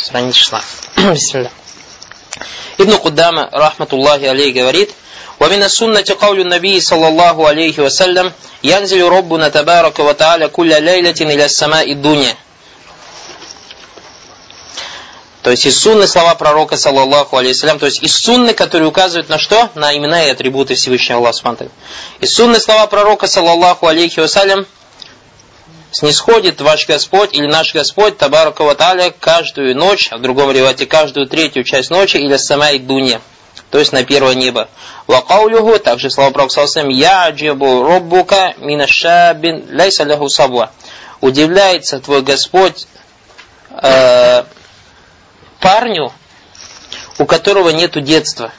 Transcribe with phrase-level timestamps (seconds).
[0.00, 0.62] страница
[0.96, 1.50] 16.
[2.78, 4.94] Ибн Куддама, рахматуллахи алей, говорит,
[5.40, 8.32] ومن السنة قول النبي صلى الله عليه وسلم
[8.64, 12.34] ينزل ربنا تبارك وتعالى كل ليلة إلى السماء الدنيا
[15.42, 19.38] То есть из сунны слова пророка, саллаллаху алейхиссалям, то есть из сунны, которые указывают на
[19.38, 19.70] что?
[19.76, 21.70] На имена и атрибуты Всевышнего Аллаха Субтитры.
[22.18, 24.66] Из сунны слова пророка, саллаллаху алейхи вассалям,
[25.91, 31.27] снисходит ваш Господь или наш Господь, табарака ваталя, каждую ночь, а в другом ревате каждую
[31.27, 33.21] третью часть ночи или сама и дуня,
[33.69, 34.69] то есть на первое небо.
[35.07, 40.71] Вакаулюху, также слова пророка я аджибу роббука минашабин лайса ляху сабва.
[41.19, 42.87] Удивляется твой Господь
[43.69, 44.43] э,
[45.59, 46.11] парню,
[47.19, 48.51] у которого нету детства.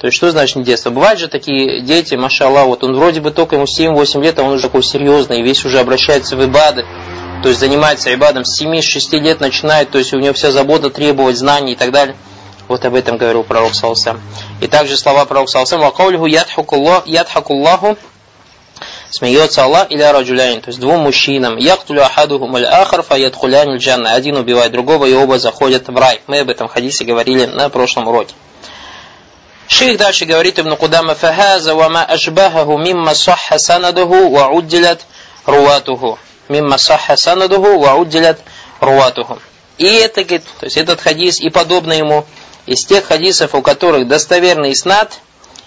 [0.00, 0.90] То есть, что значит не детство?
[0.90, 4.52] Бывают же такие дети, машаллах, вот он вроде бы только ему 7-8 лет, а он
[4.52, 6.84] уже такой серьезный, весь уже обращается в ибады,
[7.42, 11.36] то есть занимается ибадом с 7-6 лет начинает, то есть у него вся забота требовать
[11.36, 12.14] знаний и так далее.
[12.68, 14.20] Вот об этом говорил пророк Саусам.
[14.60, 17.96] И также слова пророка Саусам, «Вакаулиху ядхакуллаху
[19.10, 21.56] Смеется Аллах или раджуляйн, то есть двум мужчинам.
[21.56, 24.12] Яхтулю ахадухум аль ахар фаядхулян джанна.
[24.12, 26.20] Один убивает другого, и оба заходят в рай.
[26.26, 28.34] Мы об этом хадисе говорили на прошлом уроке.
[29.68, 35.02] Шейх дальше говорит Ибн Кудама, «Фахаза ва ма ашбахаху мимма сахха санадуху ва уддилят
[35.46, 36.18] руатуху».
[36.48, 38.40] Мимма сахха санадуху ва уддилят
[38.80, 39.38] руатуху.
[39.76, 42.26] И это, то есть этот хадис и подобный ему,
[42.66, 45.20] из тех хадисов, у которых достоверный снад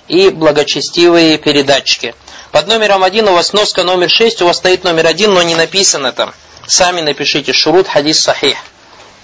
[0.07, 2.13] и благочестивые передатчики–
[2.51, 5.55] под номером один у вас носка номер шесть, у вас стоит номер один, но не
[5.55, 6.33] написано там.
[6.67, 8.57] Сами напишите шурут хадис сахих.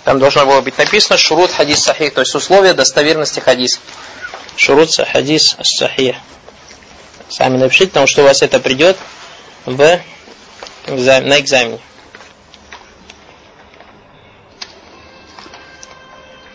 [0.06, 3.82] Там должно было быть написано шурут хадис сахих, то есть условия достоверности хадис.
[4.58, 6.16] Шурут хадис сахих.
[7.30, 8.98] Сами напишите, потому что у вас это придет
[9.66, 10.02] в
[10.88, 11.80] экзамен, на экзамене.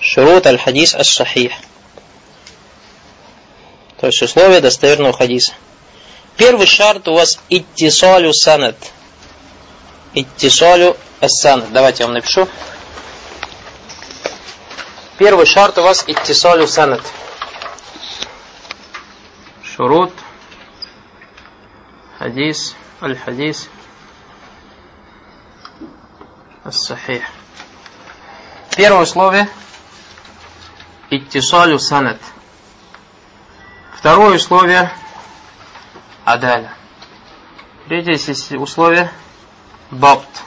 [0.00, 1.53] Шурут аль-хадис ас-сахих.
[4.00, 5.53] То есть условия достоверного хадиса.
[6.36, 8.77] Первый шарт у вас иттисалю санат.
[10.12, 11.73] Иттисалю санат.
[11.73, 12.48] Давайте я вам напишу.
[15.18, 17.01] Первый шарт у вас иттисалю санат.
[19.82, 20.12] Шурут.
[22.16, 22.76] Хадис.
[23.00, 23.68] Аль-хадис.
[26.62, 27.24] Ас-сахих.
[28.76, 29.48] Первое условие.
[31.10, 32.20] Иттисалю санат.
[33.98, 34.88] Второе условие
[36.24, 36.72] Адаля.
[37.88, 39.10] Третье условие
[39.90, 40.44] бабт.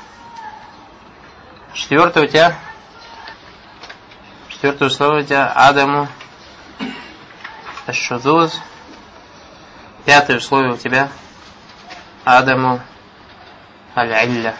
[1.73, 2.57] Четвертое у тебя
[4.47, 6.07] четвертое условие у тебя Адаму
[7.85, 8.62] Ашудуз.
[10.06, 11.12] Пятое условие у тебя
[12.24, 12.82] Адаму
[13.96, 14.56] Аль-Илля.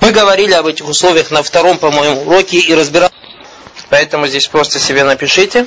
[0.00, 3.12] Мы говорили об этих условиях на втором, по-моему, уроке и разбирали
[3.88, 5.66] Поэтому здесь просто себе напишите.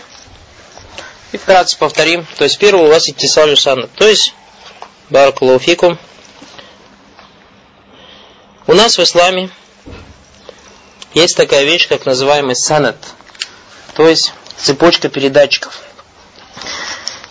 [1.31, 2.25] И вкратце повторим.
[2.37, 3.91] То есть первый у вас иттисалю санад.
[3.93, 4.33] То есть
[5.09, 5.97] баракулуфикум.
[8.67, 9.49] У нас в исламе
[11.13, 12.97] есть такая вещь, как называемый санад.
[13.99, 15.77] То есть цепочка передатчиков.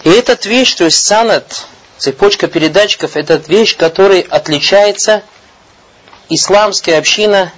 [0.05, 1.65] И эта вещь, то есть санад,
[1.97, 5.23] цепочка передатчиков, это вещь, которой отличается
[6.29, 7.51] исламская община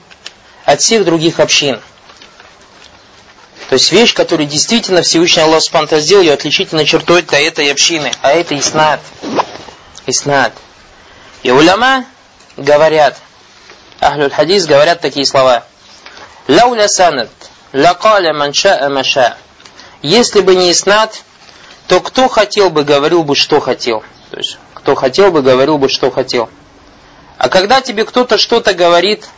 [0.64, 1.80] от всех других общин.
[3.68, 8.12] То есть вещь, которую действительно Всевышний Аллах Субхану сделал ее отличительной чертой для этой общины.
[8.22, 9.00] А это иснат.
[10.06, 10.52] Иснат.
[11.42, 12.06] И уляма
[12.56, 13.18] говорят,
[13.98, 15.64] Ахлюль Хадис говорят такие слова.
[16.46, 17.28] Лауля санат,
[17.72, 19.36] лакаля манша маша.
[20.02, 21.22] Если бы не иснат,
[21.86, 24.02] то кто хотел бы, говорил бы, что хотел.
[24.30, 26.48] То есть, кто хотел бы, говорил бы, что хотел.
[27.36, 29.28] А когда тебе кто-то что-то говорит,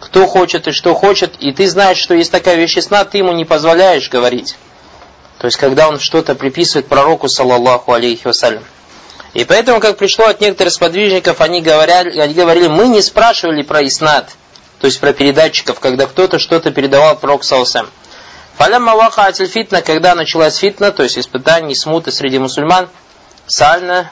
[0.00, 3.32] кто хочет и что хочет, и ты знаешь, что есть такая вещь сна, ты ему
[3.32, 4.56] не позволяешь говорить.
[5.38, 8.64] То есть, когда он что-то приписывает пророку, саллаллаху алейхи вассалям.
[9.34, 13.86] И поэтому, как пришло от некоторых сподвижников, они говорили, они говорили, мы не спрашивали про
[13.86, 14.30] иснат,
[14.80, 17.88] то есть про передатчиков, когда кто-то что-то передавал пророку салсам.
[18.56, 22.88] Фалям маваха фитна, когда началась фитна, то есть испытание, смуты среди мусульман,
[23.46, 24.10] сальна,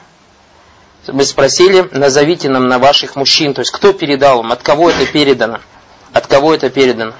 [1.07, 5.05] мы спросили, назовите нам на ваших мужчин, то есть кто передал вам, от кого это
[5.05, 5.59] передано.
[6.13, 7.13] От кого это передано?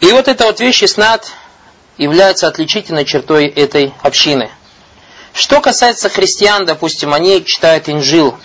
[0.00, 1.32] И вот эта вот вещь снат
[1.96, 4.50] является отличительной чертой этой общины.
[5.32, 8.36] Что касается христиан, допустим, они читают инжил.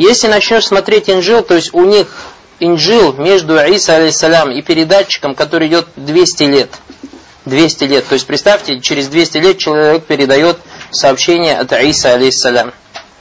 [0.00, 2.08] Если начнешь смотреть инжил, то есть у них
[2.58, 6.70] инжил между Иса алейсалям и передатчиком, который идет 200 лет.
[7.44, 8.06] 200 лет.
[8.06, 10.56] То есть представьте, через 200 лет человек передает
[10.90, 12.72] сообщение от Иса алейсалям.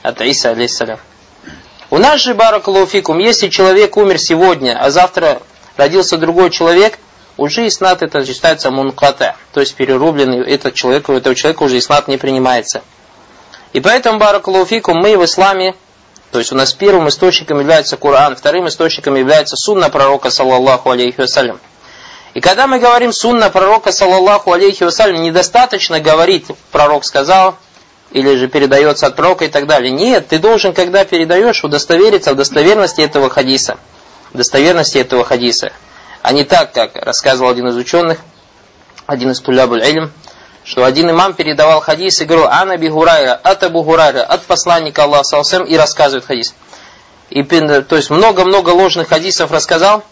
[0.03, 0.99] от Иса, алейхиссалям.
[1.89, 5.41] У нас же, баракалуфикум, если человек умер сегодня, а завтра
[5.75, 6.97] родился другой человек,
[7.35, 12.07] уже иснат это считается мунката, то есть перерубленный этот человек, у этого человека уже иснат
[12.07, 12.83] не принимается.
[13.73, 15.75] И поэтому, баракалуфикум, мы в исламе,
[16.31, 21.21] то есть у нас первым источником является Коран, вторым источником является сунна пророка, саллаллаху алейхи
[21.21, 21.59] вассалям.
[22.35, 27.55] И когда мы говорим сунна пророка, саллаллаху алейхи вассалям, недостаточно говорить, пророк сказал,
[28.11, 29.91] или же передается от пророка и так далее.
[29.91, 33.77] Нет, ты должен, когда передаешь, удостовериться в достоверности этого хадиса.
[34.33, 35.71] Достоверности этого хадиса.
[36.21, 38.19] А не так, как рассказывал один из ученых,
[39.07, 39.83] один из тулябуль
[40.69, 45.23] что один имам передавал хадис и говорил, Ана бихурайра, от Абу Хурайра, от посланника Аллаха
[45.23, 46.53] Салсам, и рассказывает хадис.
[47.31, 50.03] И, то есть много-много ложных хадисов рассказал,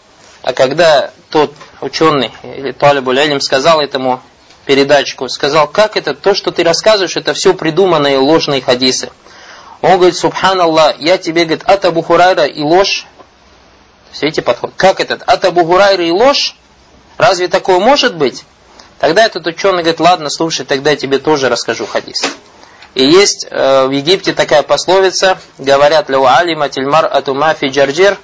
[0.42, 4.20] а когда тот ученый, или Талибуль Илм, сказал этому
[4.66, 9.10] передатчику, сказал, как это, то, что ты рассказываешь, это все придуманные ложные хадисы.
[9.80, 13.06] Он говорит, субханаллах, я тебе, говорит, от Абу Хурайра и ложь.
[14.10, 14.72] Все эти подходы.
[14.76, 15.22] Как этот?
[15.22, 16.56] От Абу Хурайра и ложь?
[17.16, 18.44] Разве такое может быть?
[18.98, 22.22] Тогда этот ученый говорит, ладно, слушай, тогда я тебе тоже расскажу хадис.
[22.94, 28.18] И есть э, в Египте такая пословица, говорят, «Лю алима тильмар атума фи джарджир,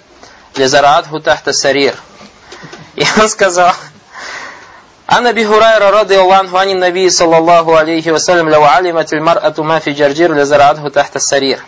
[0.56, 1.94] лизараат хутахта сарир».
[2.97, 3.73] И он сказал,
[5.06, 10.35] «Ана бихурайра рады Аллаху анин наби саллаллаху алейхи вассалям, лю алима тильмар атума фи джарджир,
[10.35, 11.65] лизараат хутахта сарир».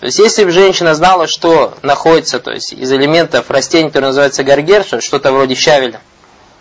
[0.00, 4.42] То есть, если бы женщина знала, что находится то есть, из элементов растений, которое называется
[4.42, 6.00] гаргер, что-то вроде щавеля,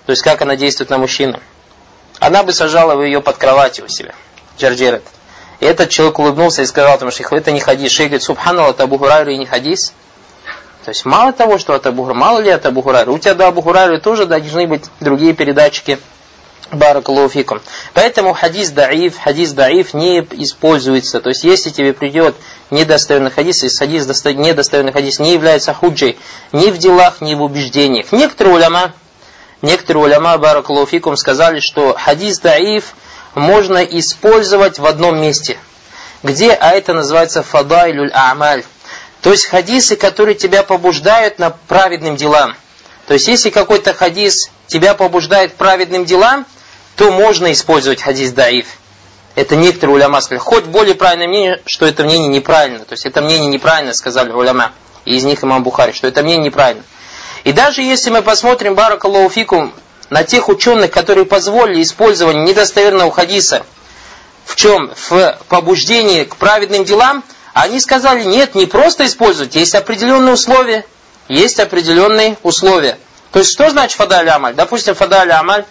[0.06, 1.40] то есть, как она действует на мужчину,
[2.22, 4.14] она бы сажала ее под кроватью у себя,
[4.58, 5.10] джарджир этот.
[5.60, 7.92] И этот человек улыбнулся и сказал, потому что это не хадис.
[7.92, 9.94] Шейх говорит, субханаллах, это Абу и не хадис.
[10.86, 13.64] То есть мало того, что от Абу мало ли от Абу У тебя до Абу
[14.00, 16.00] тоже должны быть другие передатчики.
[16.72, 17.60] Баракалуфикум.
[17.94, 21.20] Поэтому хадис даиф, хадис даиф не используется.
[21.20, 22.34] То есть, если тебе придет
[22.70, 26.18] недостоверный хадис, если хадис недостоверный хадис не является худжей
[26.54, 28.14] ни в делах, ни в убеждениях.
[28.14, 28.94] Некоторые уляма,
[29.62, 32.94] некоторые уляма Баракалуфикум сказали, что хадис даиф
[33.36, 35.58] можно использовать в одном месте.
[36.24, 36.54] Где?
[36.54, 38.64] А это называется фадайлюль амаль.
[39.22, 42.56] То есть хадисы, которые тебя побуждают на праведным делам.
[43.08, 46.46] То есть если какой-то хадис тебя побуждает праведным делам,
[46.96, 48.68] то можно использовать хадис даиф.
[49.36, 50.40] Это некоторые уляма сказали.
[50.40, 52.80] Хоть более правильное мнение, что это мнение неправильно.
[52.80, 54.74] То есть это мнение неправильно, сказали уляма.
[55.06, 56.84] И из них имам Бухари, что это мнение неправильно.
[57.44, 59.72] И даже если мы посмотрим, баракаллаху
[60.10, 63.66] на тех ученых, которые позволили использование недостоверного хадиса,
[64.46, 64.92] в чем?
[65.10, 67.24] В побуждении к праведным делам–
[67.54, 70.86] они сказали, нет, не просто использовать, есть определенные условия.
[71.28, 72.98] Есть определенные условия.
[73.32, 74.54] То есть, что значит фадаль амаль?
[74.54, 75.66] Допустим, фадаль амаль,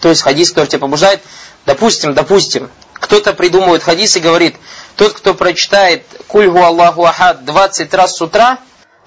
[0.00, 1.20] то есть хадис, который тебя побуждает,
[1.66, 4.56] допустим, допустим, кто-то придумывает хадис и говорит,
[4.96, 8.58] тот, кто прочитает кульгу Аллаху Ахад 20 раз с утра,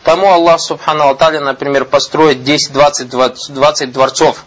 [0.06, 4.46] тому Аллах Субхану Аталя, например, построит 10-20 20 дворцов.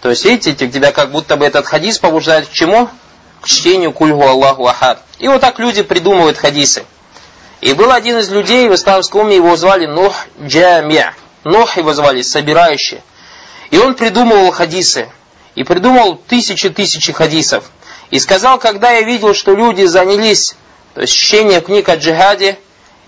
[0.00, 2.88] То есть, видите, тебя как будто бы этот хадис побуждает к чему?
[3.40, 5.02] к чтению кульгу Аллаху Ахад.
[5.18, 6.84] И вот так люди придумывают хадисы.
[7.60, 11.14] И был один из людей в исламском его звали Нух Джамия.
[11.44, 13.00] Нух его звали, собирающий.
[13.70, 15.10] И он придумывал хадисы.
[15.54, 17.64] И придумал тысячи-тысячи хадисов.
[18.10, 20.56] И сказал, когда я видел, что люди занялись,
[20.94, 22.58] то есть чтение книг о джихаде,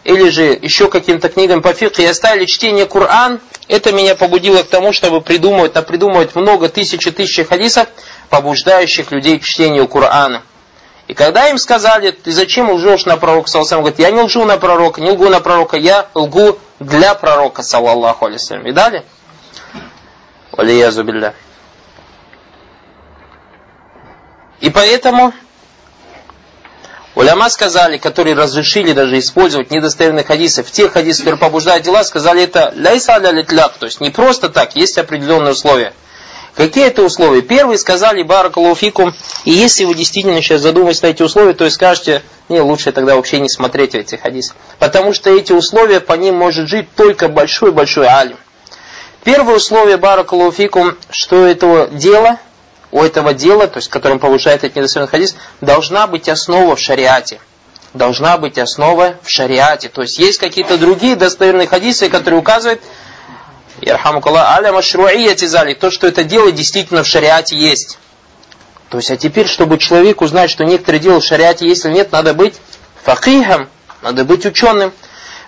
[0.05, 4.69] или же еще каким-то книгам по фикхе, и оставили чтение Коран, это меня побудило к
[4.69, 7.89] тому, чтобы придумывать, напридумывать много тысяч и тысяч хадисов,
[8.29, 10.43] побуждающих людей к чтению Корана.
[11.08, 14.58] И когда им сказали, ты зачем лжешь на пророка, саллаху говорит, я не лжу на
[14.58, 18.65] пророка, не лгу на пророка, я лгу для пророка, саллаллаху алейсалям.
[18.65, 19.05] Видали?
[20.53, 21.34] Валиязу билля.
[24.60, 25.32] И поэтому
[27.17, 32.44] Уляма сказали, которые разрешили даже использовать недостоверные хадисы, в тех хадисах, которые побуждают дела, сказали
[32.44, 35.93] это ляйса аля литляк, то есть не просто так, есть определенные условия.
[36.55, 37.43] Какие это условия?
[37.43, 39.14] Первые сказали баракалуфикум,
[39.44, 43.17] и если вы действительно сейчас задумаетесь на эти условия, то и скажете, не, лучше тогда
[43.17, 44.52] вообще не смотреть эти хадисы.
[44.79, 48.36] Потому что эти условия, по ним может жить только большой-большой алим.
[49.24, 52.38] Первое условие баракалуфикум, что этого дела,
[52.93, 57.41] у этого дела, то есть которым повышает этот недостойный хадис, должна быть основа в шариате.
[57.94, 59.89] Должна быть основа в шариате.
[59.89, 62.81] То есть есть какие-то другие достоверные хадисы, которые указывают,
[63.87, 67.99] аля машруияти залик, то, что это дело действительно в шариате есть.
[68.91, 72.13] То есть, а теперь, чтобы человек узнать, что некоторые дела в шариате есть или нет,
[72.13, 72.55] надо быть
[73.03, 73.69] факихом,
[74.03, 74.93] надо быть ученым.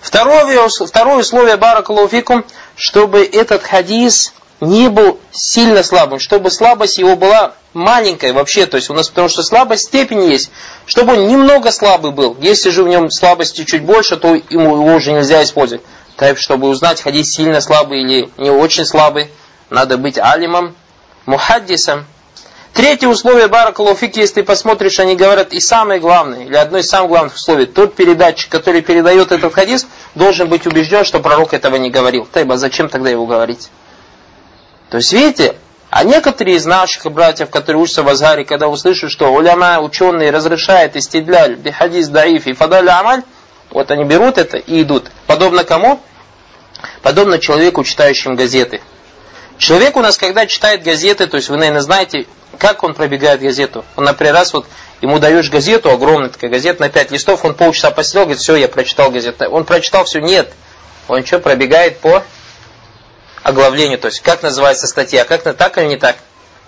[0.00, 2.44] Второе, второе условие, баракалуфикум,
[2.76, 8.90] чтобы этот хадис не был сильно слабым, чтобы слабость его была маленькое вообще, то есть
[8.90, 10.52] у нас потому что слабость степени есть,
[10.86, 12.36] чтобы он немного слабый был.
[12.40, 15.84] Если же в нем слабости чуть больше, то ему его уже нельзя использовать.
[16.16, 19.32] Так, чтобы узнать, хадис сильно слабый или не очень слабый,
[19.68, 20.76] надо быть алимом,
[21.26, 22.06] мухаддисом.
[22.72, 27.08] Третье условие баракалуфики, если ты посмотришь, они говорят и самое главное, или одно из самых
[27.08, 31.90] главных условий, тот передатчик, который передает этот хадис, должен быть убежден, что пророк этого не
[31.90, 32.28] говорил.
[32.32, 33.68] Тайба, зачем тогда его говорить?
[34.92, 35.56] То есть, видите,
[35.88, 40.96] а некоторые из наших братьев, которые учатся в Азгаре, когда услышат, что уляма, ученые разрешают
[40.96, 43.22] истидляль, бихадис даиф и фадаль амаль,
[43.70, 45.10] вот они берут это и идут.
[45.26, 45.98] Подобно кому?
[47.00, 48.82] Подобно человеку, читающим газеты.
[49.56, 52.26] Человек у нас, когда читает газеты, то есть вы, наверное, знаете,
[52.58, 53.86] как он пробегает газету.
[53.96, 54.66] Он, например, раз вот
[55.00, 58.68] ему даешь газету, огромная такая газета на 5 листов, он полчаса посидел, говорит, все, я
[58.68, 59.48] прочитал газету.
[59.48, 60.52] Он прочитал все, нет.
[61.08, 62.22] Он что, пробегает по
[63.42, 66.16] оглавлению, то есть как называется статья, как на так или не так,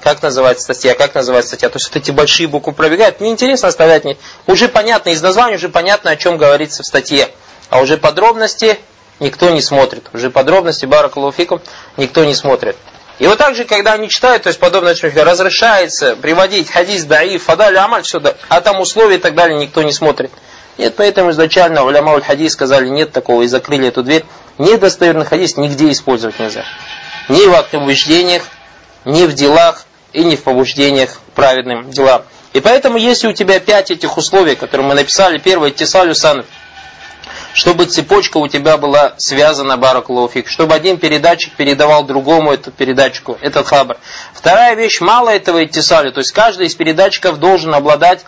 [0.03, 1.69] как называется статья, как называется статья.
[1.71, 3.21] То есть вот эти большие буквы пробегают.
[3.21, 4.05] Мне интересно оставлять.
[4.05, 4.19] Не...
[4.47, 7.31] Уже понятно, из названия уже понятно, о чем говорится в статье.
[7.71, 8.79] А уже подробности
[9.19, 10.07] никто не смотрит.
[10.13, 11.63] Уже подробности Баракалуфикум
[11.97, 12.77] никто не смотрит.
[13.19, 17.77] И вот так же, когда они читают, то есть подобное разрешается приводить хадис даиф, фадаль,
[17.77, 20.33] амаль, да, а там условия и так далее никто не смотрит.
[20.79, 24.25] Нет, поэтому изначально уляма хадис сказали, нет такого, и закрыли эту дверь.
[24.59, 26.65] Недостоверный хадис нигде использовать нельзя.
[27.29, 28.43] Ни в побуждениях,
[29.05, 32.23] ни в делах, и ни в побуждениях праведным делам.
[32.55, 36.47] И поэтому, если у тебя пять этих условий, которые мы написали, первое, тесалю санов,
[37.53, 43.67] чтобы цепочка у тебя была связана баракулуфик, чтобы один передатчик передавал другому эту передатчику, этот
[43.67, 43.99] хабар.
[44.33, 48.25] Вторая вещь, мало этого иттисали, то есть каждый из передатчиков должен обладать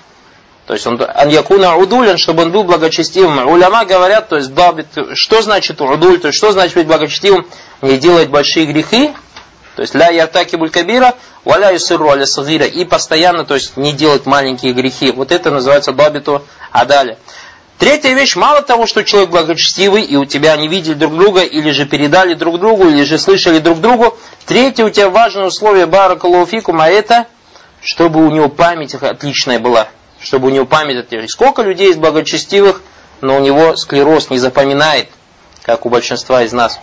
[0.66, 3.48] то есть он аньякуна удулен, чтобы он был благочестивым.
[3.48, 7.46] Уляма говорят, то есть дабит, что значит удуль, то есть что значит быть благочестивым,
[7.82, 9.12] не делать большие грехи,
[9.76, 14.26] то есть ля яртаки булькабира, валя юсыру аля сагира, и постоянно, то есть не делать
[14.26, 15.12] маленькие грехи.
[15.12, 16.42] Вот это называется дабиту
[16.72, 17.16] адаля.
[17.78, 21.70] Третья вещь, мало того, что человек благочестивый, и у тебя они видели друг друга, или
[21.70, 24.18] же передали друг другу, или же слышали друг другу.
[24.46, 27.26] Третье, у тебя важное условие баракалуфикум, а это,
[27.82, 29.88] чтобы у него память отличная была.
[30.20, 31.28] Чтобы у него память отличная.
[31.28, 32.82] Сколько людей есть благочестивых,
[33.20, 35.08] но у него склероз не запоминает,
[35.62, 36.80] как у большинства из нас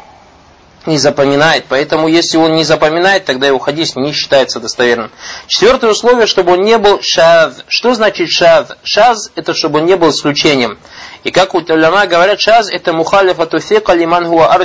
[0.86, 1.66] не запоминает.
[1.70, 5.12] Поэтому, если он не запоминает, тогда его хадис не считается достоверным.
[5.48, 7.64] Четвертое условие, чтобы он не был шаз.
[7.68, 8.76] Что значит шаз?
[8.84, 10.78] Шаз– это чтобы он не был исключением.
[11.24, 14.58] И как у уляма говорят, шаз– это мухалифату фика лиман хуа.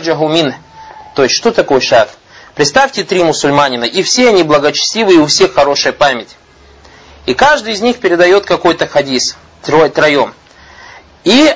[1.15, 2.09] То есть, что такое шаз?
[2.55, 6.31] Представьте три мусульманина, и все они благочестивые, и у всех хорошая память.
[7.29, 10.33] И каждый из них передает какой-то хадис, троем.
[11.25, 11.55] И,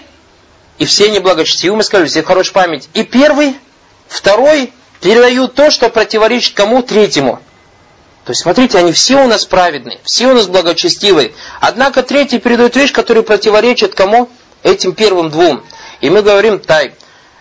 [0.77, 2.91] и все они благочестивы, мы сказали, все хорошая память.
[2.93, 3.57] И первый
[4.07, 6.83] Второй передают то, что противоречит кому?
[6.83, 7.41] Третьему.
[8.27, 11.33] То есть, смотрите, они все у нас праведные, все у нас благочестивые.
[11.63, 14.29] Однако третий передает вещь, которая противоречит кому?
[14.63, 15.65] Этим первым двум.
[16.03, 16.93] И мы говорим, тай,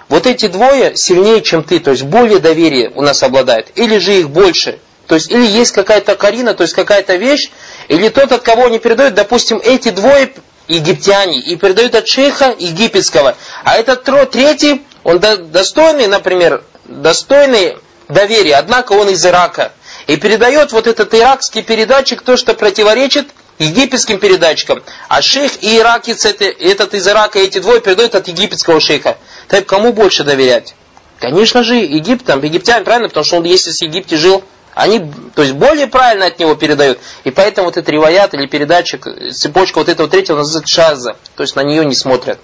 [0.08, 3.68] вот эти двое сильнее, чем ты, то есть более доверия у нас обладают.
[3.76, 4.80] Или же их больше.
[5.12, 7.52] То есть, или есть какая-то карина, то есть какая-то вещь,
[7.90, 10.32] или тот, от кого они передают, допустим, эти двое
[10.70, 17.76] египтяне, и передают от шейха египетского, а этот третий он достойный, например, достойный
[18.08, 19.74] доверия, однако он из Ирака.
[20.08, 23.28] И передает вот этот иракский передатчик то, что противоречит
[23.60, 24.82] египетским передатчикам.
[25.10, 29.18] А шейх и иракец, этот из Ирака, эти двое передают от египетского шейха.
[29.50, 30.74] Так кому больше доверять?
[31.20, 33.10] Конечно же, Египтам, египтяне, правильно?
[33.10, 37.00] Потому что он, если в Египте жил, они, то есть, более правильно от него передают.
[37.24, 41.16] И поэтому вот этот риваят или передатчик, цепочка вот этого третьего называется шаза.
[41.36, 42.40] То есть, на нее не смотрят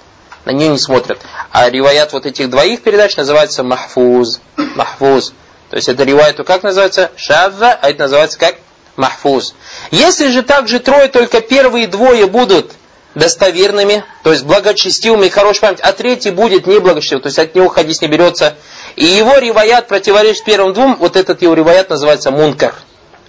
[0.47, 1.19] на нее не смотрят.
[1.51, 4.39] А риваят вот этих двоих передач называется махфуз.
[4.55, 5.33] Махфуз.
[5.69, 7.11] То есть это риваяту как называется?
[7.17, 8.55] Шаза, а это называется как
[8.95, 9.53] махфуз.
[9.91, 12.71] Если же также трое, только первые двое будут
[13.13, 17.67] достоверными, то есть благочестивыми и хорошей память, а третий будет неблагочестивым, то есть от него
[17.67, 18.55] хадис не берется.
[18.97, 22.73] И его риваят противоречит первым двум, вот этот его риваят называется мункар.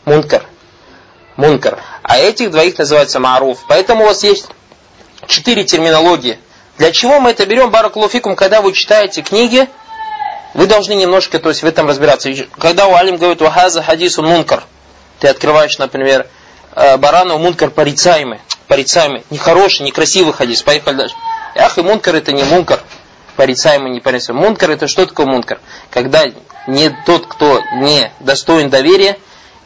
[0.07, 0.43] Мункар.
[1.37, 1.79] Мункар.
[2.03, 3.67] А этих двоих называется маруф.
[3.69, 4.47] Поэтому у вас есть
[5.27, 6.39] четыре терминологии.
[6.79, 9.69] Для чего мы это берем, баракулуфикум, когда вы читаете книги,
[10.55, 12.31] вы должны немножко то есть, в этом разбираться.
[12.59, 14.63] Когда у Алим говорит, вахаза хадису мункар,
[15.21, 16.27] ты открываешь, например,
[16.77, 21.17] э, барана мункар порицаемый, порицаемый, нехороший, некрасивый хадис, поехали дальше.
[21.57, 22.81] Ах, и мункар это не мункар,
[23.39, 24.49] порицаемый, не порицаемый.
[24.49, 25.61] Мункар это что такое мункар?
[25.91, 26.25] Когда
[26.67, 29.17] не тот, кто не достоин доверия,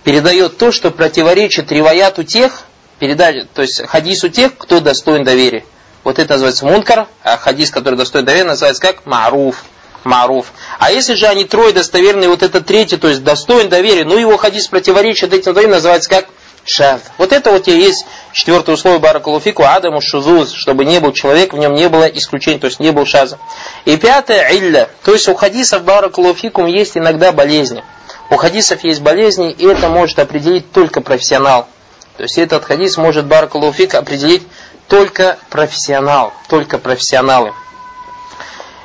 [0.04, 2.64] передает то, что противоречит риваяту тех,
[2.98, 5.64] передать, то есть хадису тех, кто достоин доверия.
[6.04, 9.64] Вот это называется мункар, а хадис, который достоин доверия, называется как маруф.
[10.04, 10.52] Маруф.
[10.78, 14.36] А если же они трое достоверные, вот это третий, то есть достоин доверия, но его
[14.36, 16.26] хадис противоречит этим двоим, называется как
[16.64, 17.02] шаз.
[17.18, 21.58] Вот это вот и есть четвертое условие баракалуфику адаму шузуз, чтобы не был человек, в
[21.58, 23.38] нем не было исключений, то есть не был шаза.
[23.84, 27.84] И пятое илля, то есть у хадисов баракалуфикум есть иногда болезни.
[28.30, 31.68] У хадисов есть болезни, и это может определить только профессионал.
[32.16, 34.46] То есть этот хадис может баракалуфик определить
[34.88, 37.52] только профессионал, только профессионалы.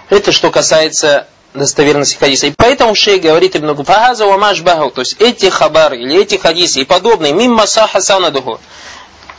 [0.10, 2.47] Это что касается достоверности хадиса.
[2.47, 6.81] И поэтому шей говорит Ибн Фахаза ва машбаху, то есть эти хабары или эти хадисы
[6.81, 8.59] и подобные, мимма саха санадуху,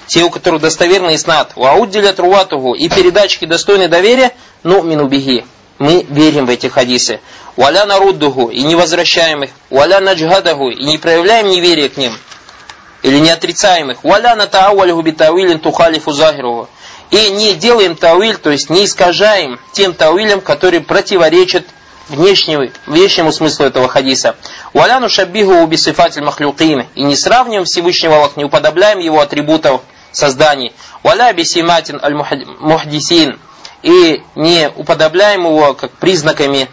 [0.07, 4.33] те, у которых достоверный иснат, вауддилят руатуху и передатчики достойны доверия,
[4.63, 5.45] ну минубихи.
[5.79, 7.21] Мы верим в эти хадисы.
[7.57, 9.51] Валя наруддуху и не возвращаем их.
[9.71, 12.17] Валя наджхадаху и не проявляем неверие к ним.
[13.03, 14.03] Или не отрицаем их.
[14.03, 16.69] Валя натаауалиху битауилин тухалифу захируху.
[17.11, 21.67] И не делаем тауиль, то есть не искажаем тем тауилем, который противоречит
[22.09, 24.37] внешнему, внешнему смыслу этого хадиса.
[24.73, 26.87] Валяну шабиху убисифатель махлюкин.
[26.95, 30.73] И не сравниваем Всевышнего Аллах, не уподобляем его атрибутов созданий.
[31.03, 33.39] Валя бисиматин аль-мухдисин.
[33.83, 36.69] И не уподобляем его как признаками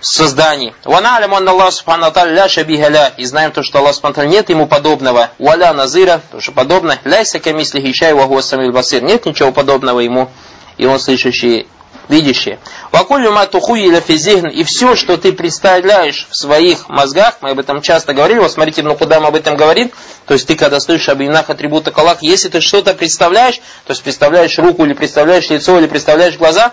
[0.00, 0.74] созданий.
[0.84, 5.30] Ваналям анна Аллах субхану ля шабиха И знаем то, что Аллах субхану нет ему подобного.
[5.38, 6.98] Валя назира, тоже подобно.
[7.04, 8.40] Ляйся камисли хищай ваху
[8.72, 9.02] басир.
[9.02, 10.30] Нет ничего подобного ему.
[10.76, 11.68] И он слышащий
[12.08, 12.58] видящее.
[12.92, 18.14] Вакулю матухуиля физихн, и все, что ты представляешь в своих мозгах, мы об этом часто
[18.14, 19.90] говорили, вот смотрите, ну куда мы об этом говорим,
[20.26, 24.02] то есть ты когда слышишь об именах атрибута Аллах, если ты что-то представляешь, то есть
[24.02, 26.72] представляешь руку, или представляешь лицо, или представляешь глаза,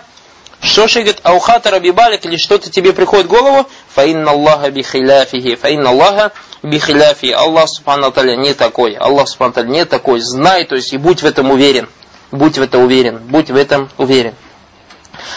[0.60, 5.90] что же говорит, аухата рабибалик, или что-то тебе приходит в голову, фаинна Аллаха бихиляфихи, фаинна
[5.90, 11.22] Аллаха бихиляфи, Аллах субхану не такой, Аллах субхану не такой, знай, то есть и будь
[11.22, 11.88] в этом уверен,
[12.30, 14.34] будь в этом уверен, будь в этом уверен.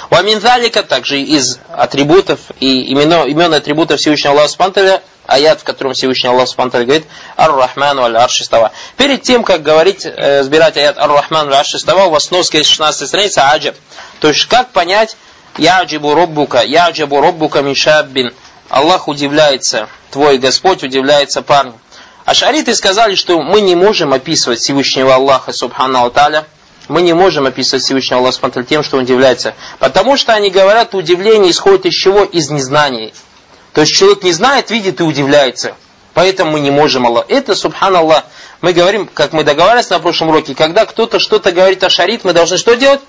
[0.10, 6.30] Ваминзалика также из атрибутов и именно, имен атрибутов Всевышнего Аллаха Субтитры аят, в котором Всевышний
[6.30, 7.06] Аллах Субтитры говорит
[7.38, 8.72] Ар-Рахману аль-Аршистава.
[8.98, 13.76] Перед тем, как говорить, э, сбирать аят Ар-Рахману аль-Аршистава, у вас сноска 16 страница Аджаб.
[14.20, 15.16] То есть, как понять
[15.58, 18.34] Яджибу Роббука, Яджибу Роббука Мишаббин.
[18.70, 21.74] Аллах удивляется, твой Господь удивляется парню.
[22.26, 26.46] А шариты сказали, что мы не можем описывать Всевышнего Аллаха Субхану Таля
[26.90, 29.54] мы не можем описывать Всевышнего Аллаха тем, что он удивляется.
[29.78, 32.24] Потому что они говорят, удивление исходит из чего?
[32.24, 33.14] Из незнания.
[33.74, 35.76] То есть человек не знает, видит и удивляется.
[36.16, 37.26] Поэтому мы не можем Аллах.
[37.30, 38.26] Это, субханаллах,
[38.62, 42.34] мы говорим, как мы договаривались на прошлом уроке, когда кто-то что-то говорит о шарит, мы
[42.34, 43.02] должны что делать?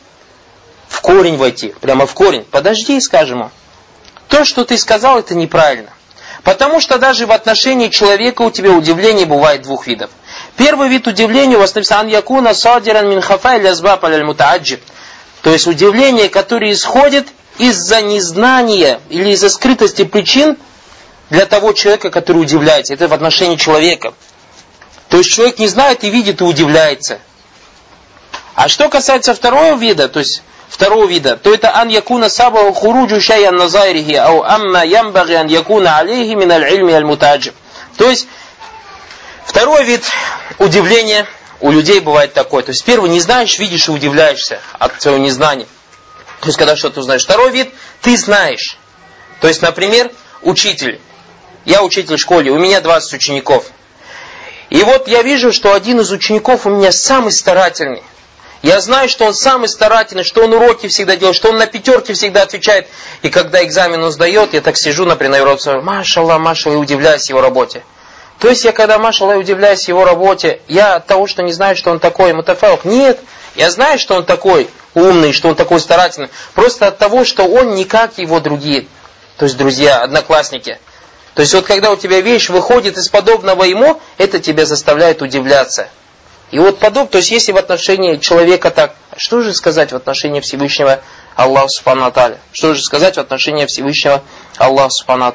[0.86, 2.44] В корень войти, прямо в корень.
[2.50, 3.50] Подожди, скажем ему.
[4.28, 5.90] То, что ты сказал, это неправильно.
[6.44, 10.10] Потому что даже в отношении человека у тебя удивление бывает двух видов.
[10.56, 14.80] Первый вид удивления у вас написано якуна садиран мин хафай лязбаб аль мутааджиб.
[15.42, 20.56] То есть удивление, которое исходит из-за незнания или из-за скрытости причин
[21.30, 22.92] для того человека, который удивляется.
[22.92, 24.12] Это в отношении человека.
[25.08, 27.20] То есть человек не знает и видит и удивляется.
[28.54, 33.20] А что касается второго вида, то есть второго вида, то это ан якуна саба хуруджу
[33.20, 37.52] шайян назайрихи, ау амма ямбаги ан якуна алейхи мин аль аль.
[37.96, 38.26] То есть
[39.50, 40.04] Второй вид
[40.60, 41.26] удивления
[41.58, 42.62] у людей бывает такой.
[42.62, 45.66] То есть первый не знаешь, видишь и удивляешься от своего незнания.
[46.40, 47.24] То есть когда что-то узнаешь.
[47.24, 48.78] Второй вид ты знаешь.
[49.40, 50.10] То есть, например,
[50.42, 51.00] учитель.
[51.64, 53.66] Я учитель в школе, у меня 20 учеников.
[54.70, 58.02] И вот я вижу, что один из учеников у меня самый старательный.
[58.62, 62.12] Я знаю, что он самый старательный, что он уроки всегда делает, что он на пятерке
[62.12, 62.86] всегда отвечает.
[63.22, 67.28] И когда экзамен он сдает, я так сижу, например, на уроке, машалла, машалла, и удивляюсь
[67.28, 67.82] его работе.
[68.40, 71.90] То есть я когда, машалла, удивляюсь его работе, я от того, что не знаю, что
[71.90, 73.20] он такой мутафаух, нет,
[73.54, 77.74] я знаю, что он такой умный, что он такой старательный, просто от того, что он
[77.74, 78.86] не как его другие,
[79.36, 80.78] то есть друзья, одноклассники.
[81.34, 85.88] То есть вот когда у тебя вещь выходит из подобного ему, это тебя заставляет удивляться.
[86.50, 90.40] И вот подоб, то есть если в отношении человека так, что же сказать в отношении
[90.40, 91.00] Всевышнего
[91.36, 92.12] Аллаха Субхану
[92.52, 94.22] Что же сказать в отношении Всевышнего
[94.56, 95.32] Аллаха Субхану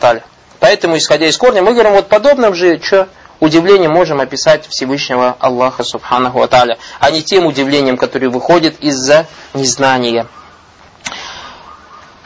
[0.66, 3.08] Поэтому, исходя из корня, мы говорим, вот подобным же, что
[3.40, 10.26] удивлением можем описать Всевышнего Аллаха Субханаху Аталя, а не тем удивлением, которое выходит из-за незнания.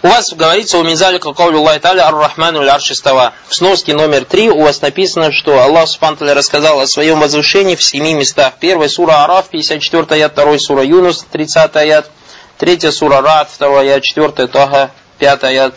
[0.04, 3.34] У вас говорится у Минзалика Каулю Аллах Таля Ар-Рахману Аршистава.
[3.50, 7.84] В сноске номер три у вас написано, что Аллах Субхану рассказал о своем возвышении в
[7.84, 8.54] семи местах.
[8.58, 12.10] Первая сура Араф, 54 аят, второй сура Юнус, 30 аят,
[12.58, 15.74] третья сура Рад, второй аят, четвертая Тага, пятый аят,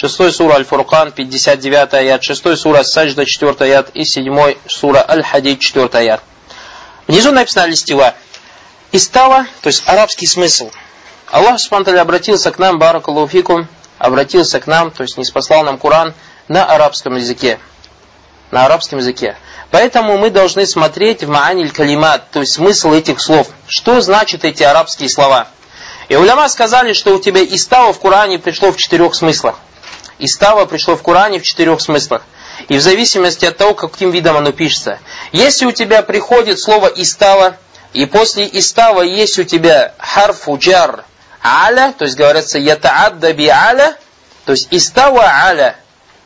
[0.00, 5.88] 6 сура Аль-Фуркан, 59 аят, 6 сура Саджда, 4 аят и 7 сура Аль-Хадид, 4
[5.92, 6.22] аят.
[7.08, 8.14] Внизу написано листива.
[8.92, 10.70] Истава, то есть арабский смысл.
[11.32, 13.66] Аллах Субтитры обратился к нам, Баракалуфикум,
[13.98, 16.14] обратился к нам, то есть не спаслал нам Куран
[16.46, 17.58] на арабском языке.
[18.52, 19.36] На арабском языке.
[19.72, 23.48] Поэтому мы должны смотреть в мааниль калимат, то есть смысл этих слов.
[23.66, 25.48] Что значат эти арабские слова?
[26.08, 29.56] И уляма сказали, что у тебя истава в Коране пришло в четырех смыслах.
[30.18, 32.22] Истава пришло в Коране в четырех смыслах.
[32.68, 34.98] И в зависимости от того, каким видом оно пишется.
[35.32, 37.56] Если у тебя приходит слово истава,
[37.92, 41.04] и после истава есть у тебя харфу джар
[41.42, 43.96] аля, то есть говорится ятаадда би аля,
[44.44, 45.76] то есть истава аля,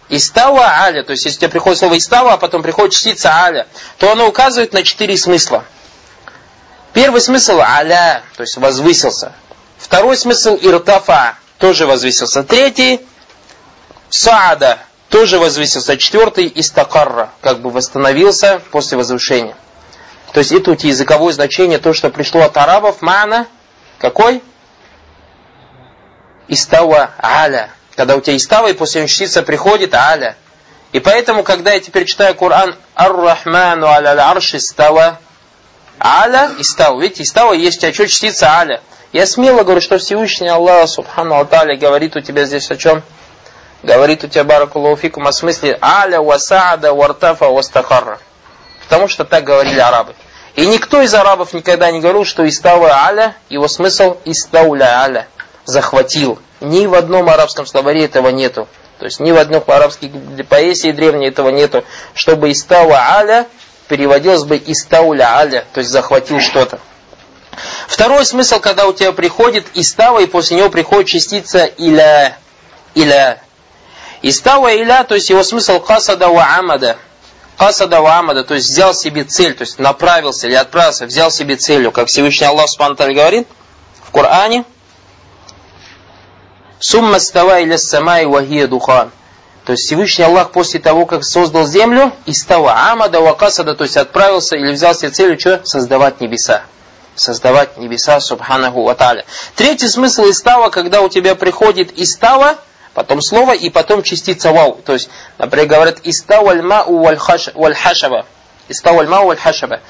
[0.08, 4.12] Истава аля, то есть если тебе приходит слово истава, а потом приходит частица аля, то
[4.12, 5.64] оно указывает на четыре смысла.
[6.92, 9.32] Первый смысл аля, то есть возвысился.
[9.78, 12.42] Второй смысл иртафа, тоже возвысился.
[12.42, 13.00] Третий
[14.12, 15.96] саада, тоже возвысился.
[15.96, 19.56] Четвертый истакарра, как бы восстановился после возвышения.
[20.32, 23.46] То есть это у тебя языковое значение, то, что пришло от арабов, мана,
[23.98, 24.42] какой?
[26.48, 27.70] Истава аля.
[27.94, 30.36] Когда у тебя истава, и после частица приходит аля.
[30.92, 35.18] И поэтому, когда я теперь читаю Коран Ар-Рахману аля арши става
[36.00, 37.00] аля истава.
[37.00, 38.82] Видите, истава есть у тебя что частица аля.
[39.12, 43.02] Я смело говорю, что Всевышний Аллах, Субхану Алталя, говорит у тебя здесь о чем?
[43.82, 48.18] Говорит у тебя Баракулуфикум о смысле аля васаада вартафа вастахарра.
[48.84, 50.14] Потому что так говорили арабы.
[50.54, 55.26] И никто из арабов никогда не говорил, что истава аля, его смысл истауля аля,
[55.64, 56.38] захватил.
[56.60, 58.68] Ни в одном арабском словаре этого нету.
[58.98, 60.10] То есть ни в одной арабской
[60.48, 63.46] поэзии древней этого нету, чтобы истава аля
[63.88, 66.78] переводилось бы истауля аля, то есть захватил что-то.
[67.88, 72.36] Второй смысл, когда у тебя приходит истава, и после него приходит частица иля.
[72.94, 73.40] Иля.
[74.22, 76.96] Истава иля, то есть его смысл касада ва амада.
[77.56, 81.56] Касада ва амада, то есть взял себе цель, то есть направился или отправился, взял себе
[81.56, 83.48] целью, как Всевышний Аллах Субхану говорит
[84.04, 84.64] в Коране,
[86.82, 89.12] Сумма става или самай вахия духан.
[89.64, 93.96] То есть Всевышний Аллах после того, как создал землю, и става амада вакасада, то есть
[93.96, 95.60] отправился или взял себе целью, что?
[95.62, 96.62] Создавать небеса.
[97.14, 98.96] Создавать небеса, субханаху ва
[99.54, 102.56] Третий смысл истава, когда у тебя приходит истава,
[102.94, 104.80] потом слово и потом частица вау.
[104.84, 108.26] То есть, например, говорят истава мау валь хашаба.
[108.68, 109.80] Истава мау валь хашаба.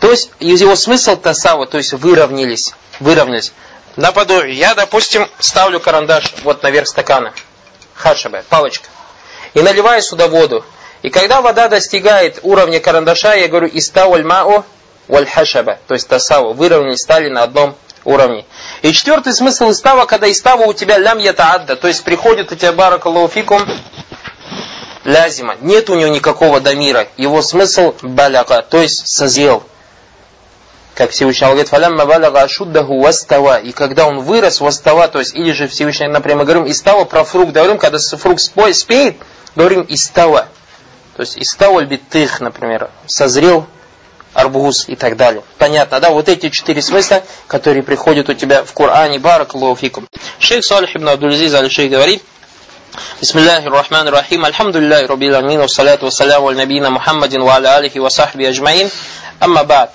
[0.00, 2.74] То есть, его смысл тасава, то есть выровнялись.
[3.00, 3.52] Выровнялись.
[3.96, 7.32] Наподобие, я, допустим, ставлю карандаш вот наверх стакана,
[7.94, 8.88] хашаба, палочка,
[9.54, 10.64] и наливаю сюда воду.
[11.02, 14.64] И когда вода достигает уровня карандаша, я говорю истауаль мао
[15.06, 18.44] валь хашаба, то есть тасаву, выровнялись, стали на одном уровне.
[18.84, 22.70] И четвертый смысл истава, когда истава у тебя лям ятаадда, то есть приходит у тебя
[22.72, 23.30] баракаллаху
[25.04, 29.62] лязима, нет у него никакого дамира, его смысл баляка, то есть созрел,
[30.94, 33.56] как Всевышний говорит, «Фалямма балага ашуддаху вастава».
[33.56, 37.52] И когда он вырос, вастава, то есть, или же Всевышний, например, говорим истава про фрукт,
[37.52, 39.16] говорим, когда фрукт спеет,
[39.56, 40.48] говорим истава.
[41.16, 43.66] То есть, истава битых, например, созрел
[44.33, 45.43] арбуз и так далее.
[45.57, 46.09] Понятно, да?
[46.09, 50.07] Вот эти четыре смысла, которые приходят у тебя в Коране, барак фикум.
[50.39, 52.21] Шейх Салих ибн Абдулязиз аль-Шейх говорит,
[53.21, 57.99] بسم الله الرحمن الرحيم الحمد لله رب العالمين والصلاة والسلام على نبينا محمد وعلى آله
[57.99, 58.89] وصحبه أجمعين
[59.43, 59.89] أما بعد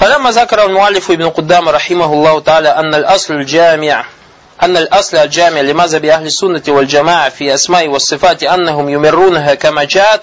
[0.00, 4.04] فلما ذكر المؤلف ابن قدام رحمه الله تعالى أن الأصل الجامع
[4.62, 10.22] أن الأصل الجامع لمذهب أهل السنة والجماعة في أسماء والصفات أنهم يمرونها كما جاءت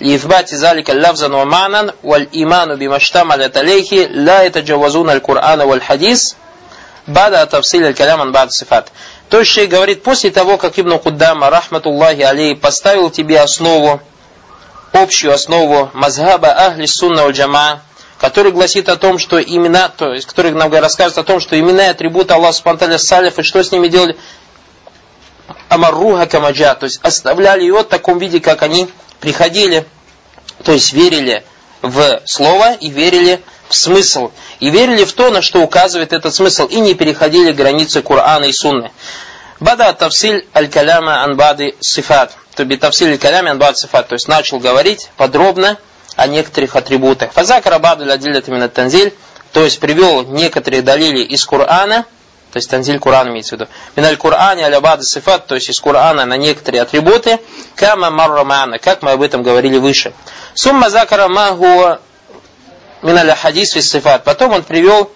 [0.00, 6.32] لإثبات ذلك لفظا ومعنى والإيمان بما اشتملت عليه لا يتجاوزون القرآن والحديث
[7.08, 8.88] بعد تفصيل الكلام عن بعض الصفات.
[9.30, 14.00] То есть шейх говорит, после того, как Ибн Куддама, рахматуллахи алей, поставил тебе основу,
[14.92, 17.82] общую основу мазхаба ахли сунна валь джама,
[18.18, 21.86] который гласит о том, что имена, то есть, который нам рассказывает о том, что имена
[21.86, 24.16] и атрибуты Аллаха Субтитры Салиф, и что с ними делали?
[25.68, 28.88] Амарруха камаджа, то есть оставляли его в таком виде, как они
[29.19, 29.85] приходили,
[30.63, 31.43] то есть верили
[31.81, 34.31] в слово и верили в смысл.
[34.59, 38.51] И верили в то, на что указывает этот смысл, и не переходили границы Корана и
[38.51, 38.91] Сунны.
[39.59, 42.33] Бада тавсиль аль-каляма анбады сифат.
[42.55, 44.07] То би тавсиль аль-каляма анбады сифат.
[44.07, 45.77] То есть начал говорить подробно
[46.15, 47.31] о некоторых атрибутах.
[47.33, 49.13] Фазакара баду адилят именно танзиль,
[49.53, 52.05] то есть привел некоторые далили из Корана,
[52.51, 53.69] то есть танзиль Куран имеется в виду.
[53.95, 57.39] Миналь Куране алябад сифат, то есть из Курана на некоторые атрибуты.
[57.75, 60.13] Кама маррамана, как мы об этом говорили выше.
[60.55, 61.99] Сумма закара магуа,
[63.03, 64.23] миналь хадис и сифат.
[64.23, 65.11] Потом он привел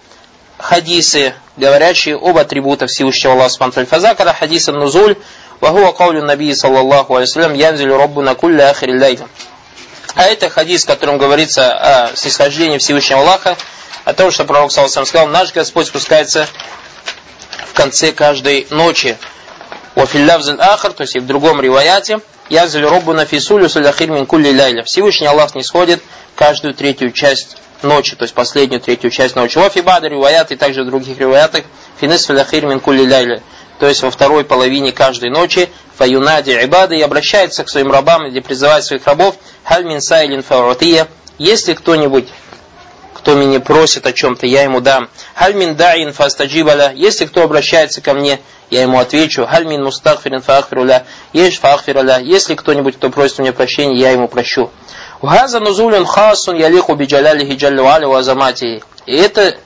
[0.58, 3.86] хадисы, говорящие об атрибутах Всевышнего Аллаха Субтитры.
[3.86, 5.16] Фазакара хадиса нузуль,
[5.60, 9.28] вахуа каулю наби саллаллаху алейсалям, янзилю роббу на кулля ахири лайна.
[10.14, 13.56] А это хадис, в котором говорится о снисхождении Всевышнего Аллаха,
[14.04, 16.46] о том, что пророк Саласам сказал, наш Господь спускается
[17.74, 19.18] в конце каждой ночи.
[19.96, 24.82] Уафиллявзен ахар, то есть и в другом риваяте, язаль роббуна фисулю суляхир мин кулли.
[24.84, 26.00] Всевышний Аллах не сходит
[26.36, 29.58] каждую третью часть ночи, то есть последнюю третью часть ночи.
[29.58, 31.64] Вафи бада риваят и также в других риваятах
[32.00, 33.42] финис филяхир мин кулли.
[33.80, 38.40] То есть во второй половине каждой ночи фаюнади ибады и обращается к своим рабам, где
[38.40, 39.34] призывает своих рабов
[39.64, 41.08] халь мин сайлин фауратия.
[41.38, 42.28] Если кто-нибудь
[43.24, 45.08] кто меня просит о чем-то, я ему дам.
[45.34, 46.92] Хальмин даин фастаджибаля.
[46.94, 49.46] Если кто обращается ко мне, я ему отвечу.
[49.46, 51.06] Хальмин мустахфирин фаахфируля.
[51.32, 52.18] Еш фаахфируля.
[52.18, 54.70] Если кто-нибудь, кто просит у меня прощения, я ему прощу.
[55.22, 58.82] Ухаза нузулюн хасун ялиху биджалялихи джаллю али азамати.
[59.06, 59.56] И это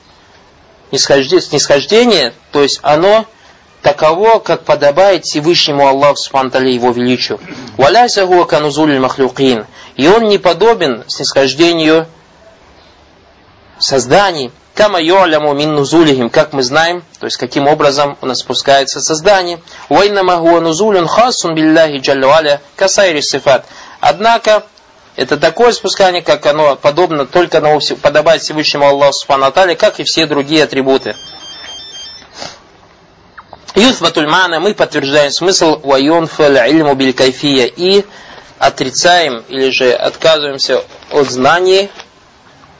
[0.93, 3.25] снисхождение, то есть оно
[3.81, 7.41] таково, как подобает Всевышнему Аллаху Субтитры Его величию.
[7.75, 9.65] Валяйся хуа канузуль махлюкин.
[9.97, 12.07] И он не подобен снисхождению
[13.79, 14.51] созданий.
[14.75, 19.59] Кама ю'ляму мин нузулихим, как мы знаем, то есть каким образом у нас спускается создание.
[19.89, 23.65] Вайнама хуа нузулюн хасун билляхи джаллю касайри сифат.
[23.99, 24.63] Однако,
[25.17, 30.25] это такое спускание, как оно подобно только на подобает Всевышнему Аллаху Субхану как и все
[30.25, 31.15] другие атрибуты.
[33.75, 38.05] Юсбатуль мана, мы подтверждаем смысл вайон ильму биль кайфия и
[38.59, 41.89] отрицаем или же отказываемся от знаний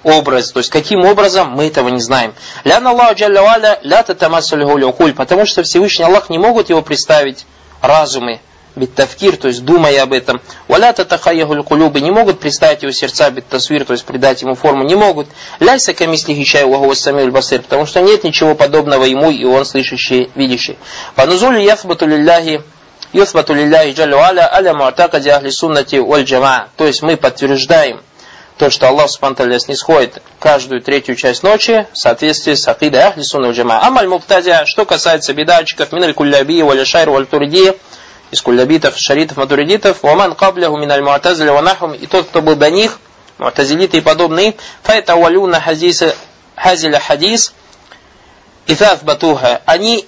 [0.03, 0.51] образ.
[0.51, 2.33] То есть, каким образом, мы этого не знаем.
[2.63, 7.45] Лян Аллаху Джалля Валя ля татамассалиху потому что Всевышний Аллах не могут его представить
[7.81, 8.39] разумы,
[8.75, 10.41] биттавкир, то есть думая об этом.
[10.67, 14.95] Валя татахаяхуль кулюбы не могут представить его сердца биттасвир, то есть придать ему форму, не
[14.95, 15.27] могут.
[15.59, 20.31] Ляйса камисли хищай ваху самил басир, потому что нет ничего подобного ему, и он слышащий,
[20.35, 20.77] видящий.
[21.15, 22.61] Панузули яхбату лилляхи
[23.11, 25.99] Юсбату лилляхи джалю аля аля муатакади ахли суннати.
[26.77, 28.01] То есть мы подтверждаем
[28.59, 33.51] то, что Аллах Субтитры снисходит каждую третью часть ночи в соответствии с акидой Ахли Сунна
[33.51, 33.81] Джама.
[33.81, 37.71] Амаль Муптадя, что касается бедачиков, миналь кулляби, валя шайр, валь турди,
[38.31, 42.99] из куллябитов, шаритов, матуридитов, ваман кабляху миналь муатазля ванахум, и тот, кто был до них,
[43.37, 46.13] муатазилиты и подобные, файта валюна хазиса,
[46.57, 47.53] хазиля хадис,
[48.67, 50.05] и батуха, они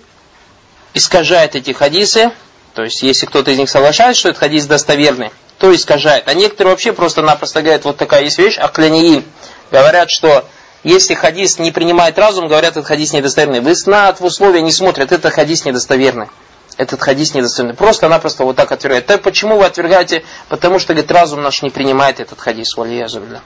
[0.93, 2.31] искажают эти хадисы,
[2.73, 6.27] то есть, если кто-то из них соглашается, что этот хадис достоверный, то искажает.
[6.27, 9.23] А некоторые вообще просто-напросто говорят, вот такая есть вещь, акляниин.
[9.69, 10.43] Говорят, что
[10.83, 13.59] если хадис не принимает разум, говорят, этот хадис недостоверный.
[13.59, 16.29] Вы снат в условия не смотрят, этот хадис недостоверный.
[16.77, 17.77] Этот хадис недостоверный.
[17.77, 19.05] Просто-напросто вот так отвергают.
[19.05, 20.25] Так почему вы отвергаете?
[20.49, 22.75] Потому что, говорит, разум наш не принимает этот хадис.
[22.75, 23.41] Валиязубля.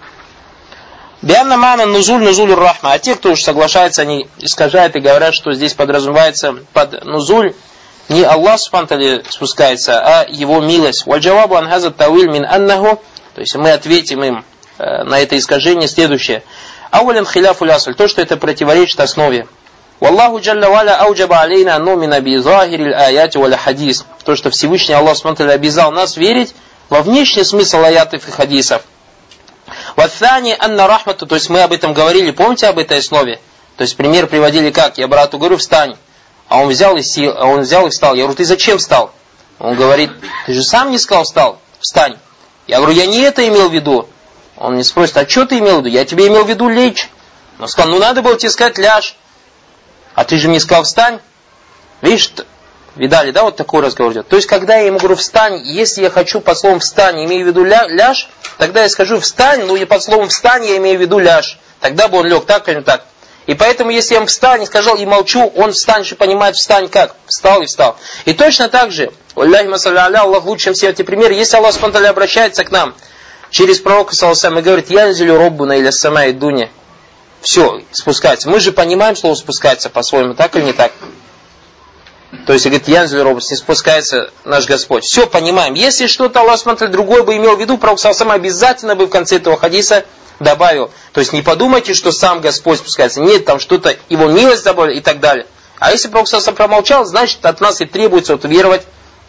[1.22, 2.94] Бианна мана нузуль нузуль рахма.
[2.94, 7.54] А те, кто уж соглашается, они искажают и говорят, что здесь подразумевается под нузуль
[8.10, 11.06] не Аллах Субтитры спускается, а его милость.
[11.06, 13.02] Вальджавабу анхаза тауиль мин аннаху,
[13.34, 14.46] то есть мы ответим им
[14.78, 16.44] э, на это искажение следующее.
[16.92, 19.48] Аулин хиляфу лясуль, то, что это противоречит основе.
[20.00, 24.06] Валлаху джалля валя ауджаба алейна нумина би захириль аяти валя хадис.
[24.24, 26.54] То, что Всевышний Аллах Субтитры обязал нас верить
[26.90, 28.84] во внешний смысл аятов и хадисов.
[29.96, 33.40] Вафани анна рахмату, то есть мы об этом говорили, помните об этой основе?
[33.78, 34.98] То есть пример приводили как?
[34.98, 35.96] Я брату говорю, встань.
[36.48, 38.16] А он взял и сел, а он взял и встал.
[38.16, 39.12] Я говорю, ты зачем встал?
[39.60, 40.12] Он говорит,
[40.46, 42.18] ты же сам не сказал встал, встань.
[42.68, 44.08] Я говорю, я не это имел в виду.
[44.58, 45.90] Он мне спросит, а что ты имел в виду?
[45.90, 47.10] Я тебе имел в виду лечь.
[47.60, 49.16] Он сказал, ну надо было тебе сказать ляжь.
[50.14, 51.20] А ты же мне сказал встань.
[52.02, 52.32] Видишь,
[52.96, 54.28] видали, да, вот такой разговор идет.
[54.28, 57.48] То есть, когда я ему говорю встань, если я хочу по словам встань, имею в
[57.48, 61.02] виду ля, ляжь, тогда я скажу встань, ну и под словом встань я имею в
[61.02, 61.60] виду ляжь.
[61.80, 63.06] Тогда бы он лег так или так.
[63.46, 66.90] И поэтому, если я им встань и сказал и молчу, он встань, что понимает, встань
[66.90, 67.16] как?
[67.28, 67.96] Встал и встал.
[68.26, 72.72] И точно так же, Аллах лучше, чем все эти примеры, если Аллах спонтанно обращается к
[72.72, 72.96] нам
[73.52, 76.70] через пророка Саласам и говорит, я нзелю роббу на или сама и дуня.
[77.42, 78.50] Все, спускается.
[78.50, 80.92] Мы же понимаем слово спускается по-своему, так или не так?
[82.46, 85.04] То есть, говорит, Янзель Робот, не спускается наш Господь.
[85.04, 85.74] Все понимаем.
[85.74, 89.38] Если что-то Аллах смотрит другой бы имел в виду, пророк Саласам обязательно бы в конце
[89.38, 90.06] этого хадиса
[90.40, 90.92] добавил.
[91.14, 93.22] То есть не подумайте, что сам Господь спускается.
[93.22, 95.46] Нет, там что-то, его милость добавили и так далее.
[95.80, 98.84] А если пророк Сасан промолчал, значит от нас и требуется вот веровать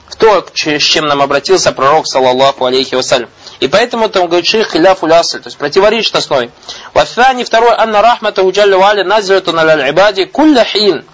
[0.09, 3.29] в то, с чем нам обратился пророк, саллаллаху алейхи вассалям.
[3.59, 6.51] И поэтому там говорит шейх хиляфу лясль, то есть противоречит основе.
[6.95, 11.05] Вафани второй, анна рахмата уджалля валя назилату на ибади кулля хин.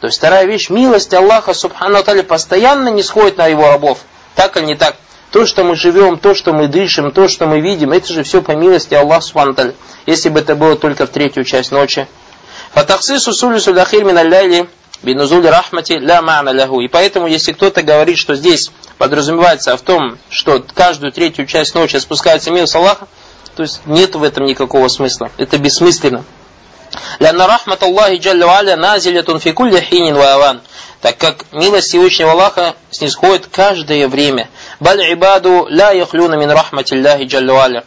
[0.00, 3.98] То есть вторая вещь, милость Аллаха субхану постоянно не сходит на его рабов.
[4.34, 4.96] Так или не так?
[5.30, 8.42] То, что мы живем, то, что мы дышим, то, что мы видим, это же все
[8.42, 9.74] по милости Аллаха Субхану
[10.06, 12.08] Если бы это было только в третью часть ночи.
[12.72, 14.68] Фатахсису сулюсу дахир мин алляйли
[15.02, 16.80] бинузули рахмати ля ма'на лягу.
[16.80, 21.96] И поэтому, если кто-то говорит, что здесь подразумевается в том, что каждую третью часть ночи
[21.96, 23.06] спускается милость Аллаха,
[23.54, 25.30] то есть нет в этом никакого смысла.
[25.36, 26.24] Это бессмысленно.
[27.20, 30.60] Рахмат Аллахи джалля валя назилятун фи кулли хинин ва аван
[31.00, 34.48] так как милость Всевышнего Аллаха снисходит каждое время.
[34.80, 37.84] Баль ибаду ля яхлюна мин рахматилляхи джаллуаля.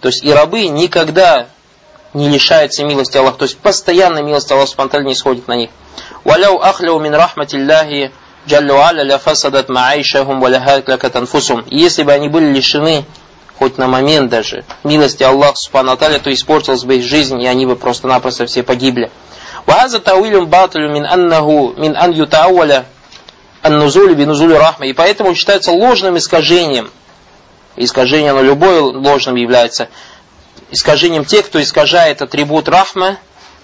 [0.00, 1.48] То есть и рабы никогда
[2.14, 3.38] не лишаются милости Аллаха.
[3.38, 5.70] То есть постоянно милость Аллаха спонтанно не сходит на них.
[6.24, 8.12] Валяу ахляу мин рахматилляхи
[8.48, 11.64] джаллуаля ля фасадат маайшахум валяхат лакатанфусум.
[11.68, 13.04] Если бы они были лишены
[13.58, 17.76] хоть на момент даже милости Аллаха Субхану то испортилась бы их жизнь, и они бы
[17.76, 19.10] просто-напросто все погибли.
[19.66, 22.86] Ваза тауилюм батлю мин аннаху мин ан ютауаля
[23.62, 24.86] аннузули бинузули рахма.
[24.86, 26.90] И поэтому считается ложным искажением.
[27.76, 29.88] Искажение, оно любое ложным является.
[30.70, 33.18] Искажением тех, кто искажает атрибут рахма,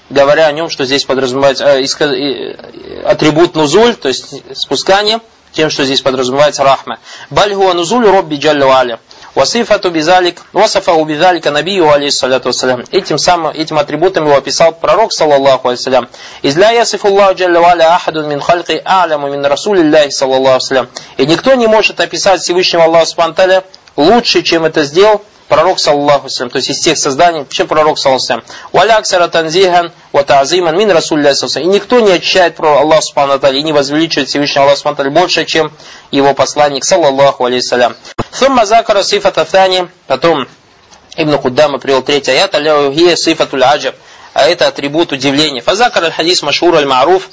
[0.09, 5.21] говоря о нем, что здесь подразумевается э, иска, э, э, атрибут нузуль, то есть спускание,
[5.53, 6.99] тем, что здесь подразумевается рахма.
[7.31, 8.99] Бальгуа нузуль робби джалла
[9.35, 12.85] Васифату бизалик, васафаху бизалика набию алейхиссалату вассалям.
[12.91, 16.09] Этим самым, этим атрибутом его описал пророк, саллаллаху алейхиссалям.
[16.43, 20.89] Из ля ясифуллаху джалля валя ахадун мин хальки а'ляму мин расулиллахи, саллаллаху алейхиссалям.
[21.17, 23.63] И никто не может описать Всевышнего Аллаха Субтитры
[23.97, 28.97] лучше, чем это сделал пророк, саллаху то есть из тех созданий, чем пророк, саллаху Валя
[28.97, 33.73] аксара танзихан ва та'зиман мин расулля И никто не очищает про Аллах субхану и не
[33.73, 35.73] возвеличивает Всевышнего Аллах субхану больше, чем
[36.13, 37.97] его посланник, саллаллаху алейхиссалям.
[38.31, 40.47] Сумма закара сифата thani, потом
[41.17, 43.97] Ибн Куддама привел третий аят, аляухия сифатуль аджаб,
[44.33, 45.61] а это атрибут удивления.
[45.61, 47.25] Фазакар аль-хадис машур аль-ма'руф,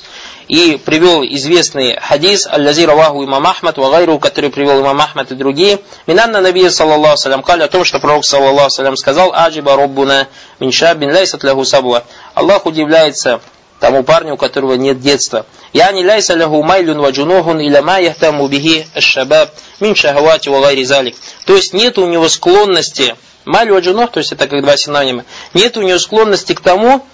[0.48, 5.80] и привел известный хадис аль-лази раваху имам Ахмад вагайру, который привел имам Ахмад и другие.
[6.06, 10.28] Минанна Наби саллаллаху салям кали о том, что пророк саллаллаху салям сказал аджиба роббуна
[10.60, 12.04] минша бин лайсат лягу сабуа.
[12.34, 13.42] Аллах удивляется
[13.80, 15.46] тому парню, у которого нет детства.
[15.74, 21.16] Я не ляйса лягу майлюн ваджунухун или ма яхтаму бихи шабаб мин шахавати вагайри залик.
[21.46, 23.16] То есть нет у него склонности
[23.48, 25.24] Маль ваджунух, то есть это как два синонима.
[25.54, 27.06] Нет у него склонности к тому,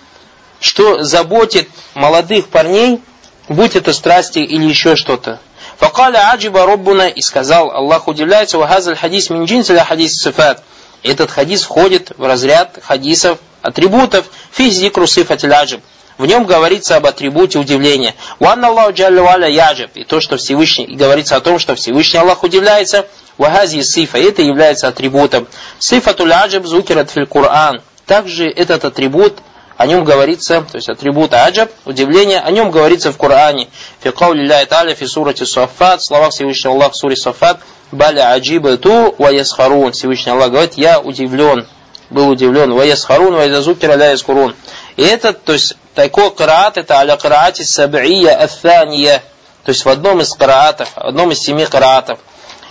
[0.60, 3.02] что заботит молодых парней
[3.50, 5.40] будь это страсти или еще что-то.
[5.78, 10.64] Факаля аджиба роббуна и сказал, Аллах удивляется, вахазаль хадис мин джинсаля хадис сифат.
[11.04, 15.82] Этот хадис входит в разряд хадисов, атрибутов, физикру сифатиль аджиб.
[16.18, 18.14] В нем говорится об атрибуте удивления.
[18.40, 19.90] Уанна Аллаху джалла яджиб.
[19.96, 24.20] И то, что Всевышний, и говорится о том, что Всевышний Аллах удивляется, вагази сифа.
[24.20, 25.48] Это является атрибутом.
[25.80, 27.82] Сифатуль аджиб зукират фил Кур'ан.
[28.06, 29.40] Также этот атрибут
[29.84, 33.68] о нем говорится, то есть атрибут аджаб, удивление, о нем говорится в Коране.
[34.00, 37.60] Фи каули ля та'аля фи сурати Сафат, в словах Всевышнего Аллаха в суре Сафат,
[37.92, 39.92] баля аджиба ту ва ясхарун.
[39.92, 41.68] Всевышний Аллах говорит, я удивлен,
[42.10, 44.56] был удивлен, ва ясхарун, ва язазукира ля яскурун.
[44.96, 49.22] И это, то есть, такой караат, это аля караати саб'ия аthания,
[49.66, 52.20] то есть в одном из караатов, в одном из семи караатов.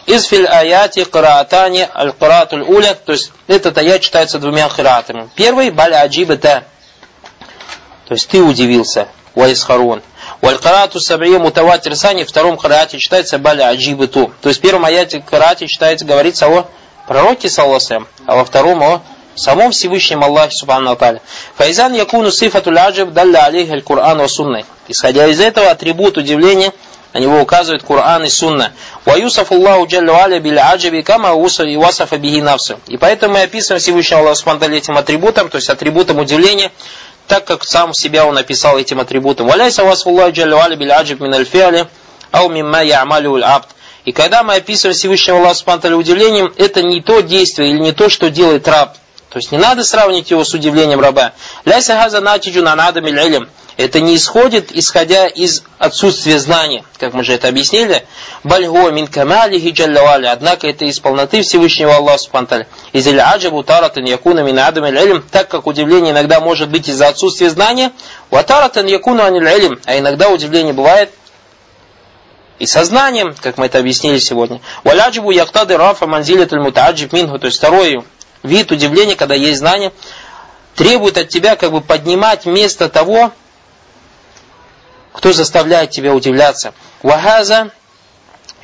[0.06, 5.28] Из фил аяти караатани аль караатуль уля, то есть этот аят читается двумя караатами.
[5.36, 6.64] Первый, баля аджиба та,
[8.12, 9.08] то есть ты удивился.
[9.34, 10.02] Ваисхарун.
[10.42, 14.30] Валькарату сабрия мутаватир сани, в втором карате читается баля аджибыту.
[14.42, 16.66] То есть в первом аяте карате читается, говорится о
[17.08, 19.00] пророке, салласам, а во втором о
[19.34, 21.22] самом Всевышнем Аллахе Субхану Аталя.
[21.56, 24.66] Файзан якуну сифату аджиб далля алейх аль Кур'ан ва сунной.
[24.88, 26.70] Исходя из этого, атрибут удивления,
[27.12, 28.72] на него указывает Кур'ан и Сунна.
[29.04, 32.78] Ва юсаф Аллаху джаллю аля бил аджаби кама васафа биги навсу.
[32.88, 36.72] И поэтому мы описываем Всевышнего Аллаха Субхану этим атрибутом, то есть атрибутом удивления,
[37.28, 39.46] так как сам себя он описал этим атрибутом.
[39.48, 41.86] Валяйса васфуллах джалюали биль аджиб мин аль
[42.30, 43.68] ау мимма я'малю абд.
[44.04, 48.08] И когда мы описываем Всевышнего Аллаха Субтитры удивлением, это не то действие или не то,
[48.08, 48.96] что делает раб.
[49.32, 51.32] То есть не надо сравнить его с удивлением раба.
[51.64, 53.06] Ляйса хаза натиджу на надам
[53.78, 58.04] это не исходит, исходя из отсутствия знания, как мы же это объяснили.
[58.44, 60.26] Бальго мин камалихи джаллавали.
[60.26, 62.66] Однако это из полноты Всевышнего Аллаха Субханталя.
[62.92, 67.08] Из иль аджабу таратан якуна мин адам иль так как удивление иногда может быть из-за
[67.08, 67.92] отсутствия знания.
[68.30, 69.78] Ватаратан якуна аниль.
[69.86, 71.08] А иногда удивление бывает
[72.58, 74.60] и сознанием, как мы это объяснили сегодня.
[74.84, 77.38] Валяджибу яктады рафа манзилят мутаджиб минху.
[77.38, 78.04] То есть второй
[78.42, 79.92] вид удивления, когда есть знание,
[80.74, 83.32] требует от тебя как бы поднимать место того,
[85.12, 86.74] кто заставляет тебя удивляться.
[87.02, 87.70] Вахаза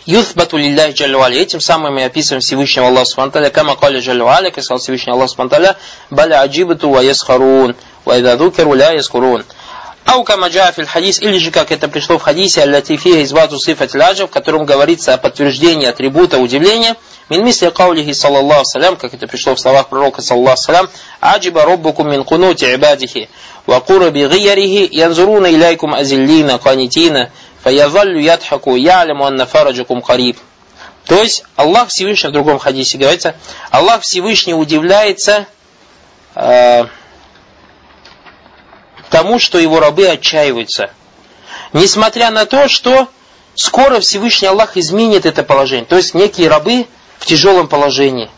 [0.06, 1.38] юthбату лилляхи джалюали.
[1.38, 5.76] Этим самым мы описываем Всевышнего Аллаха Субтитры, кама каля джалюали, как сказал Всевышний Аллах Субтитры,
[6.08, 7.76] баля аджибату ва ясхарун,
[8.06, 9.44] ва ида дукеру ля яскурун.
[10.06, 14.26] Ау кама фил хадис, или же как это пришло в хадисе, аллати фиха избату в
[14.28, 16.96] котором говорится о подтверждении атрибута удивления,
[17.28, 20.88] мин мисли каулихи саллаллаху салям, как это пришло в словах пророка саллаллаху салям,
[21.20, 23.28] аджиба роббукум мин кунути ибадихи,
[23.66, 27.30] ва кураби гиярихи, янзуруна иляйкум азиллина, канитина,
[27.62, 30.38] фаязаллю ядхаку, яляму анна фараджакум кариб.
[31.08, 33.34] То есть Аллах Всевышний в другом хадисе говорится,
[33.70, 35.46] Аллах Всевышний удивляется
[36.34, 36.84] э,
[39.08, 40.90] тому, что его рабы отчаиваются.
[41.72, 43.08] Несмотря на то, что
[43.54, 45.86] скоро Всевышний Аллах изменит это положение.
[45.86, 46.86] То есть некие рабы
[47.18, 48.30] в тяжелом положении.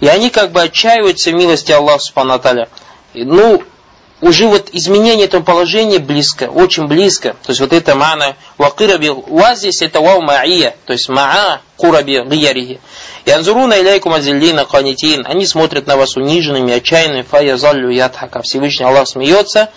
[0.00, 2.40] И они как бы отчаиваются в милости Аллаха Субхану
[3.14, 3.62] Ну,
[4.20, 7.36] уже вот изменение этого положения близко, очень близко.
[7.42, 12.22] То есть вот это мана вакираби ва здесь это вау ма'ия, то есть ма'a кураби
[12.24, 12.80] гиярихи.
[13.26, 15.26] Янзуруна иляйкум азиллина канитин.
[15.26, 18.42] Они смотрят на вас униженными, отчаянными, фая заллю ядхака.
[18.42, 19.70] Всевышний Аллах смеется.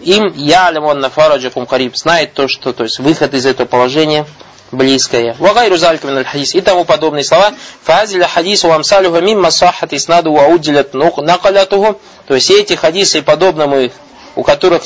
[0.00, 1.96] Им ялям он на фараджакум кариб.
[1.96, 4.26] Знает то, что, то есть выход из этого положения
[4.72, 5.34] близкое.
[5.38, 7.54] Вагайру залька мин хадис и тому подобные слова.
[7.82, 12.00] Фазиля хадис у амсалюха мимма сахат иснаду ва удилят накалятуху.
[12.26, 13.90] То есть эти хадисы и подобному
[14.34, 14.82] у которых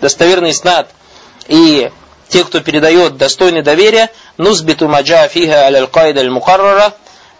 [0.00, 0.90] достоверный снад
[1.46, 1.90] и
[2.28, 6.92] те, кто передает достойный доверия, нузбиту маджа фиха аль кайда аль мухаррара,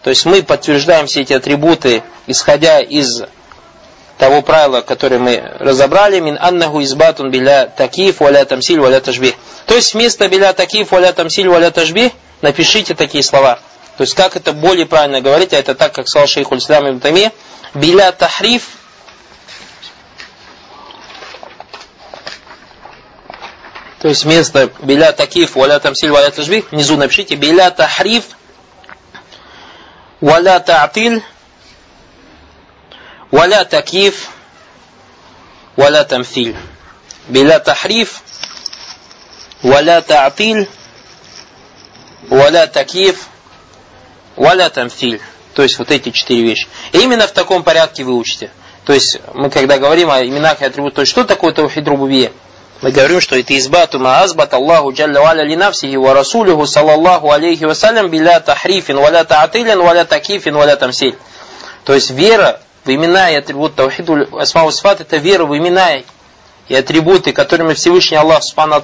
[0.02, 3.22] то есть мы подтверждаем все эти атрибуты, исходя из
[4.20, 9.34] того правила, которое мы разобрали, мин аннаху избатун биля такиф валя тамсиль валя тажбих.
[9.66, 12.12] То есть вместо биля такиф валя тамсиль валя тажбих
[12.42, 13.58] напишите такие слова.
[13.96, 17.00] То есть как это более правильно говорить, а это так, как сказал шейх Ульслам ибн
[17.00, 17.32] Тами,
[17.74, 18.68] биля тахриф
[24.00, 28.24] То есть вместо биля такиф валя тамсиль валя тажбих внизу напишите биля тахриф
[30.20, 31.22] валя та'тиль
[33.30, 34.30] Валя такиф,
[35.76, 36.56] валя тамфиль.
[37.28, 38.22] Беля тахриф,
[39.62, 40.68] валя таатиль,
[42.28, 43.28] валя такиф,
[44.34, 45.20] валя тамфиль.
[45.54, 46.66] То есть вот эти четыре вещи.
[46.92, 48.50] И именно в таком порядке вы учите.
[48.84, 52.32] То есть мы когда говорим о именах и атрибутах, то есть что такое таухид рубубия?
[52.82, 57.64] Мы говорим, что это избату ма Аллаху джалла валя ли нафсихи ва расулюху салаллаху алейхи
[57.64, 61.16] вассалям биля тахрифин валя таатилин валя такифин валя тамсиль.
[61.84, 66.02] То есть вера в имена и атрибуты Таухиду Асмау Сфат это вера в имена
[66.68, 68.82] и атрибуты, которыми Всевышний Аллах Субхану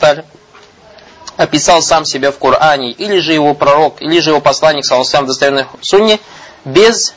[1.36, 5.26] описал сам себя в Коране, или же его пророк, или же его посланник, саллаху в
[5.26, 6.18] достоверной сунне,
[6.64, 7.14] без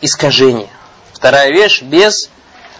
[0.00, 0.68] искажения.
[1.12, 2.30] Вторая вещь, без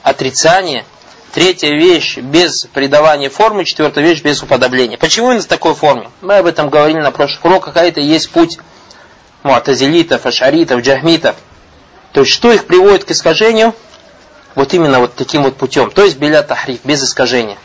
[0.02, 0.84] отрицания.
[1.32, 3.64] Третья вещь, без придавания формы.
[3.64, 4.98] Четвертая вещь, без уподобления.
[4.98, 6.10] Почему именно в такой форме?
[6.22, 8.58] Мы об этом говорили на прошлых уроках, а это и есть путь
[9.44, 11.36] муатазилитов, ашаритов, джахмитов–
[12.12, 13.74] то есть, что их приводит к искажению?
[14.54, 15.90] Вот именно вот таким вот путем.
[15.90, 17.56] То есть, беля тахриф, без искажения.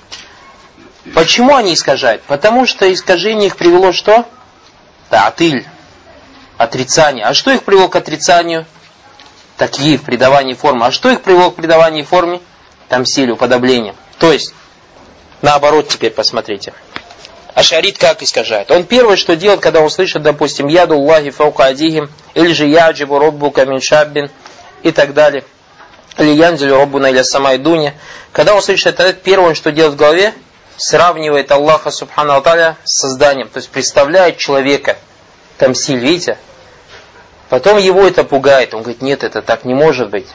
[1.14, 2.22] Почему они искажают?
[2.24, 4.26] Потому что искажение их привело что?
[5.10, 5.66] Таатыль.
[6.58, 7.26] Отрицание.
[7.26, 8.66] А что их привело к отрицанию?
[9.58, 10.86] Такие в придавании формы.
[10.86, 12.42] А что их привело к придаванию форме?
[12.88, 13.96] Там силе, уподобление.
[14.20, 14.54] То есть,
[15.42, 16.74] наоборот теперь посмотрите.
[17.56, 18.70] Ашарит как искажает?
[18.70, 23.66] Он первое, что делает, когда он слышит, допустим, яду Аллахи фаука или же яджибу роббука
[23.66, 24.30] мин шаббин,
[24.84, 25.44] и так далее.
[26.18, 27.96] Или янзелю роббуна или самай дуня.
[28.34, 30.34] Когда он слышит это, первое, что делает в голове,
[30.78, 33.48] сравнивает Аллаха Субхану Алталя с созданием.
[33.48, 34.98] То есть представляет человека,
[35.58, 36.38] тамсиль, видите?
[37.50, 38.74] Потом его это пугает.
[38.74, 40.28] Он говорит, нет, это так не может быть.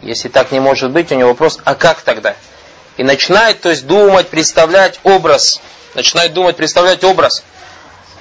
[0.00, 2.36] Если так не может быть, у него вопрос, а как тогда?
[2.96, 5.60] И начинает, то есть, думать, представлять образ
[5.96, 7.42] начинает думать, представлять образ.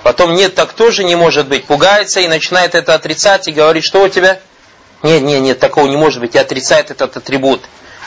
[0.04, 1.66] Потом нет, так тоже не может быть.
[1.66, 4.40] Пугается и начинает это отрицать и говорит, что у тебя?
[5.04, 6.36] Нет, нет, нет, такого не может быть.
[6.36, 7.62] И отрицает этот атрибут.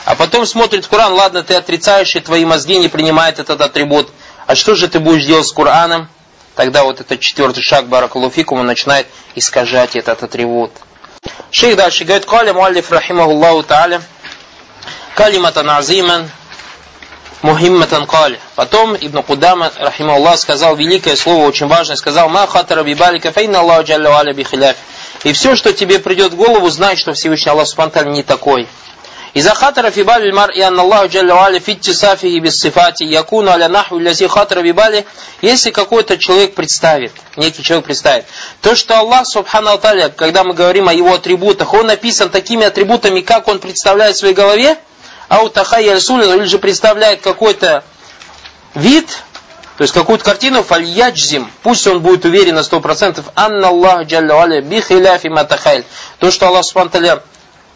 [0.05, 4.09] А потом смотрит в Коран, ладно, ты отрицаешь, и твои мозги не принимают этот атрибут.
[4.47, 6.09] А что же ты будешь делать с Кораном?
[6.55, 10.71] Тогда вот этот четвертый шаг Баракалуфикум, он начинает искажать этот атрибут.
[11.51, 14.01] Шейх дальше говорит, «Каля муаллиф рахимахуллаху та'аля,
[15.15, 16.29] калиматан азиман,
[17.41, 18.37] Мухимматан каль.
[18.55, 23.59] Потом Ибн Кудама, рахима Аллах, сказал великое слово, очень важное, сказал, Ма хатара бибалика фейна
[23.59, 24.75] Аллаху джалла аля бихиляф.
[25.23, 28.67] И все, что тебе придет в голову, знай, что Всевышний Аллах Субтитры не такой.
[29.35, 33.97] إذا خاطر في بال и أن الله جل وعلا في اتصافه بالصفات يكون على نحو
[33.97, 35.03] الذي خاطر في باله
[35.41, 38.25] если какой-то человек представит, некий человек представит,
[38.61, 43.21] то, что Аллах, Субхану Аталия, когда мы говорим о его атрибутах, он написан такими атрибутами,
[43.21, 44.77] как он представляет в своей голове,
[45.28, 47.84] аутахайя сулин, или же представляет какой-то
[48.74, 49.08] вид,
[49.76, 54.60] то есть какую-то картину, фальяджзим, пусть он будет уверен на 100%, анна Аллах джалля валя
[54.60, 55.84] бихиляфи матахайль,
[56.18, 57.20] то, что Аллах Субхану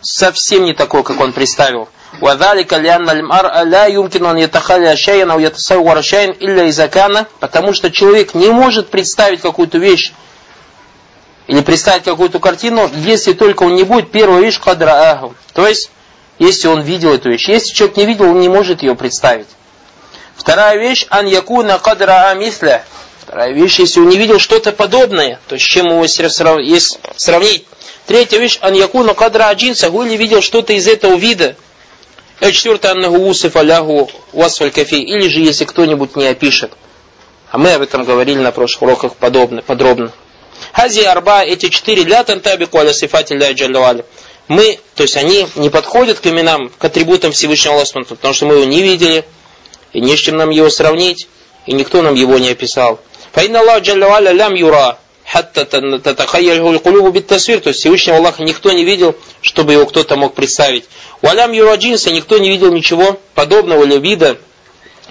[0.01, 1.89] совсем не такой, как он представил.
[2.20, 7.74] وذلك لأن المرء لا يمكن أن يتخيل شيئا أو يتصور شيئا إلا إذا كان потому
[7.74, 10.12] что человек не может представить какую-то вещь
[11.47, 15.91] или представить какую-то картину, если только он не будет первая вещь кадра То есть
[16.40, 17.48] если он видел эту вещь.
[17.48, 19.48] Если человек не видел, он не может ее представить.
[20.36, 22.84] Вторая вещь, ан якуна кадра амисля.
[23.22, 27.66] Вторая вещь, если он не видел что-то подобное, то с чем его сравнить.
[28.08, 31.56] Третья вещь, ан якуна кадра аджинса, или видел что-то из этого вида.
[32.42, 34.96] И четвертое, аннаху усиф аляху васфаль кафи.
[34.96, 36.74] Или же, если кто-нибудь не опишет.
[37.52, 40.12] А мы об этом говорили на прошлых уроках подобно, подробно.
[40.74, 44.04] Хази арба, эти четыре ля тантабику аля сифати ля джаллавали.
[44.48, 48.56] Мы, то есть они не подходят к именам, к атрибутам Всевышнего Аллаха, потому что мы
[48.56, 49.24] его не видели,
[49.94, 51.28] и не с чем нам его сравнить,
[51.66, 53.00] и никто нам его не описал.
[53.32, 58.84] Фаинна Аллах джаллаваля лям юра, хатта татахайяльху кулубу биттасвир, то есть Всевышнего Аллаха никто не
[58.84, 60.86] видел, чтобы его кто-то мог представить.
[61.22, 64.38] Валям юра джинса, никто не видел ничего подобного или вида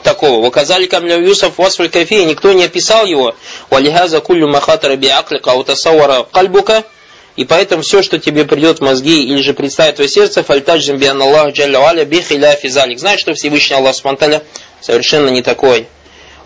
[0.03, 0.45] такого.
[0.45, 3.35] Ваказали камля Юсуф васфаль никто не описал его.
[3.71, 6.85] Валихаза куллю махатара би аклика аутасавара кальбука.
[7.37, 11.07] И поэтому все, что тебе придет в мозги или же представит твое сердце, фальтаджим би
[11.07, 12.99] Аллах джалля валя би хиляфи залик.
[12.99, 14.43] Знаешь, что Всевышний Аллах Субтитры
[14.81, 15.87] совершенно не такой.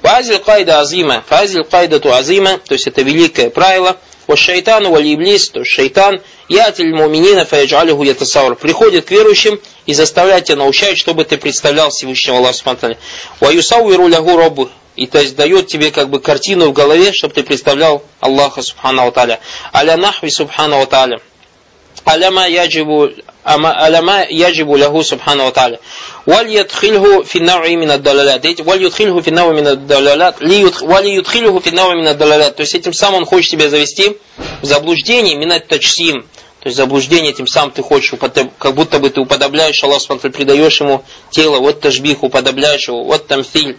[0.02, 1.24] Фазиль кайда азима.
[1.26, 3.96] Фазиль кайда ту азима, то есть это великое правило.
[4.28, 8.56] Вот шайтану вали иблис, то есть шайтан, ятиль муминина фаяджалиху ятасаур.
[8.56, 12.96] Приходит к верующим и заставляет тебя научать, чтобы ты представлял Всевышнего Аллаха Субтитры.
[13.40, 14.70] Ваюсауиру лягу робу.
[14.96, 19.10] И то есть дает тебе как бы картину в голове, чтобы ты представлял Аллаха Субхану
[19.12, 19.40] Тааля.
[19.74, 21.20] Аля нахви Субхану Тааля.
[22.04, 23.10] Аляма яджибу
[23.42, 25.80] аляма яджибу лаху Субхану Тааля.
[26.24, 28.42] Валь ядхильху фи науи мин аддалалят.
[28.60, 30.40] Валь ядхильху фи науи мин аддалалят.
[30.40, 32.56] Валь ядхильху фи науи мин аддалалят.
[32.56, 34.16] То есть этим самым он хочет тебя завести
[34.62, 36.26] в заблуждение минат тачсим.
[36.66, 38.12] То есть заблуждение, тем самым ты хочешь,
[38.58, 43.44] как будто бы ты уподобляешь Аллах, придаешь ему тело, вот тажбих, уподобляешь его, вот там
[43.44, 43.78] фильм.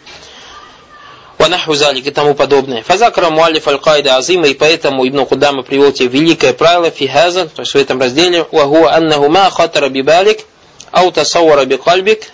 [1.37, 2.81] Ванаху залик и тому подобное.
[2.81, 7.77] Фазакра муалиф аль-кайда азима, и поэтому Ибн Кудама тебе великое правило фихаза, то есть в
[7.77, 10.39] этом разделе, ваху аннаху ма хатара бибалик,
[10.91, 12.31] ау тасаввара бикальбик,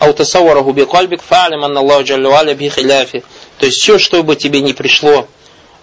[0.00, 3.22] ау тасаввараху бикальбик, фа'алим анна Аллаху джаллу би хиляфи.
[3.58, 5.28] То есть все, что бы тебе не пришло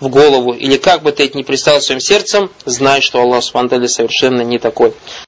[0.02, 3.88] в голову, или как бы ты это не представил своим сердцем, знай, что Аллах Субтитры
[3.88, 4.94] совершенно не такой.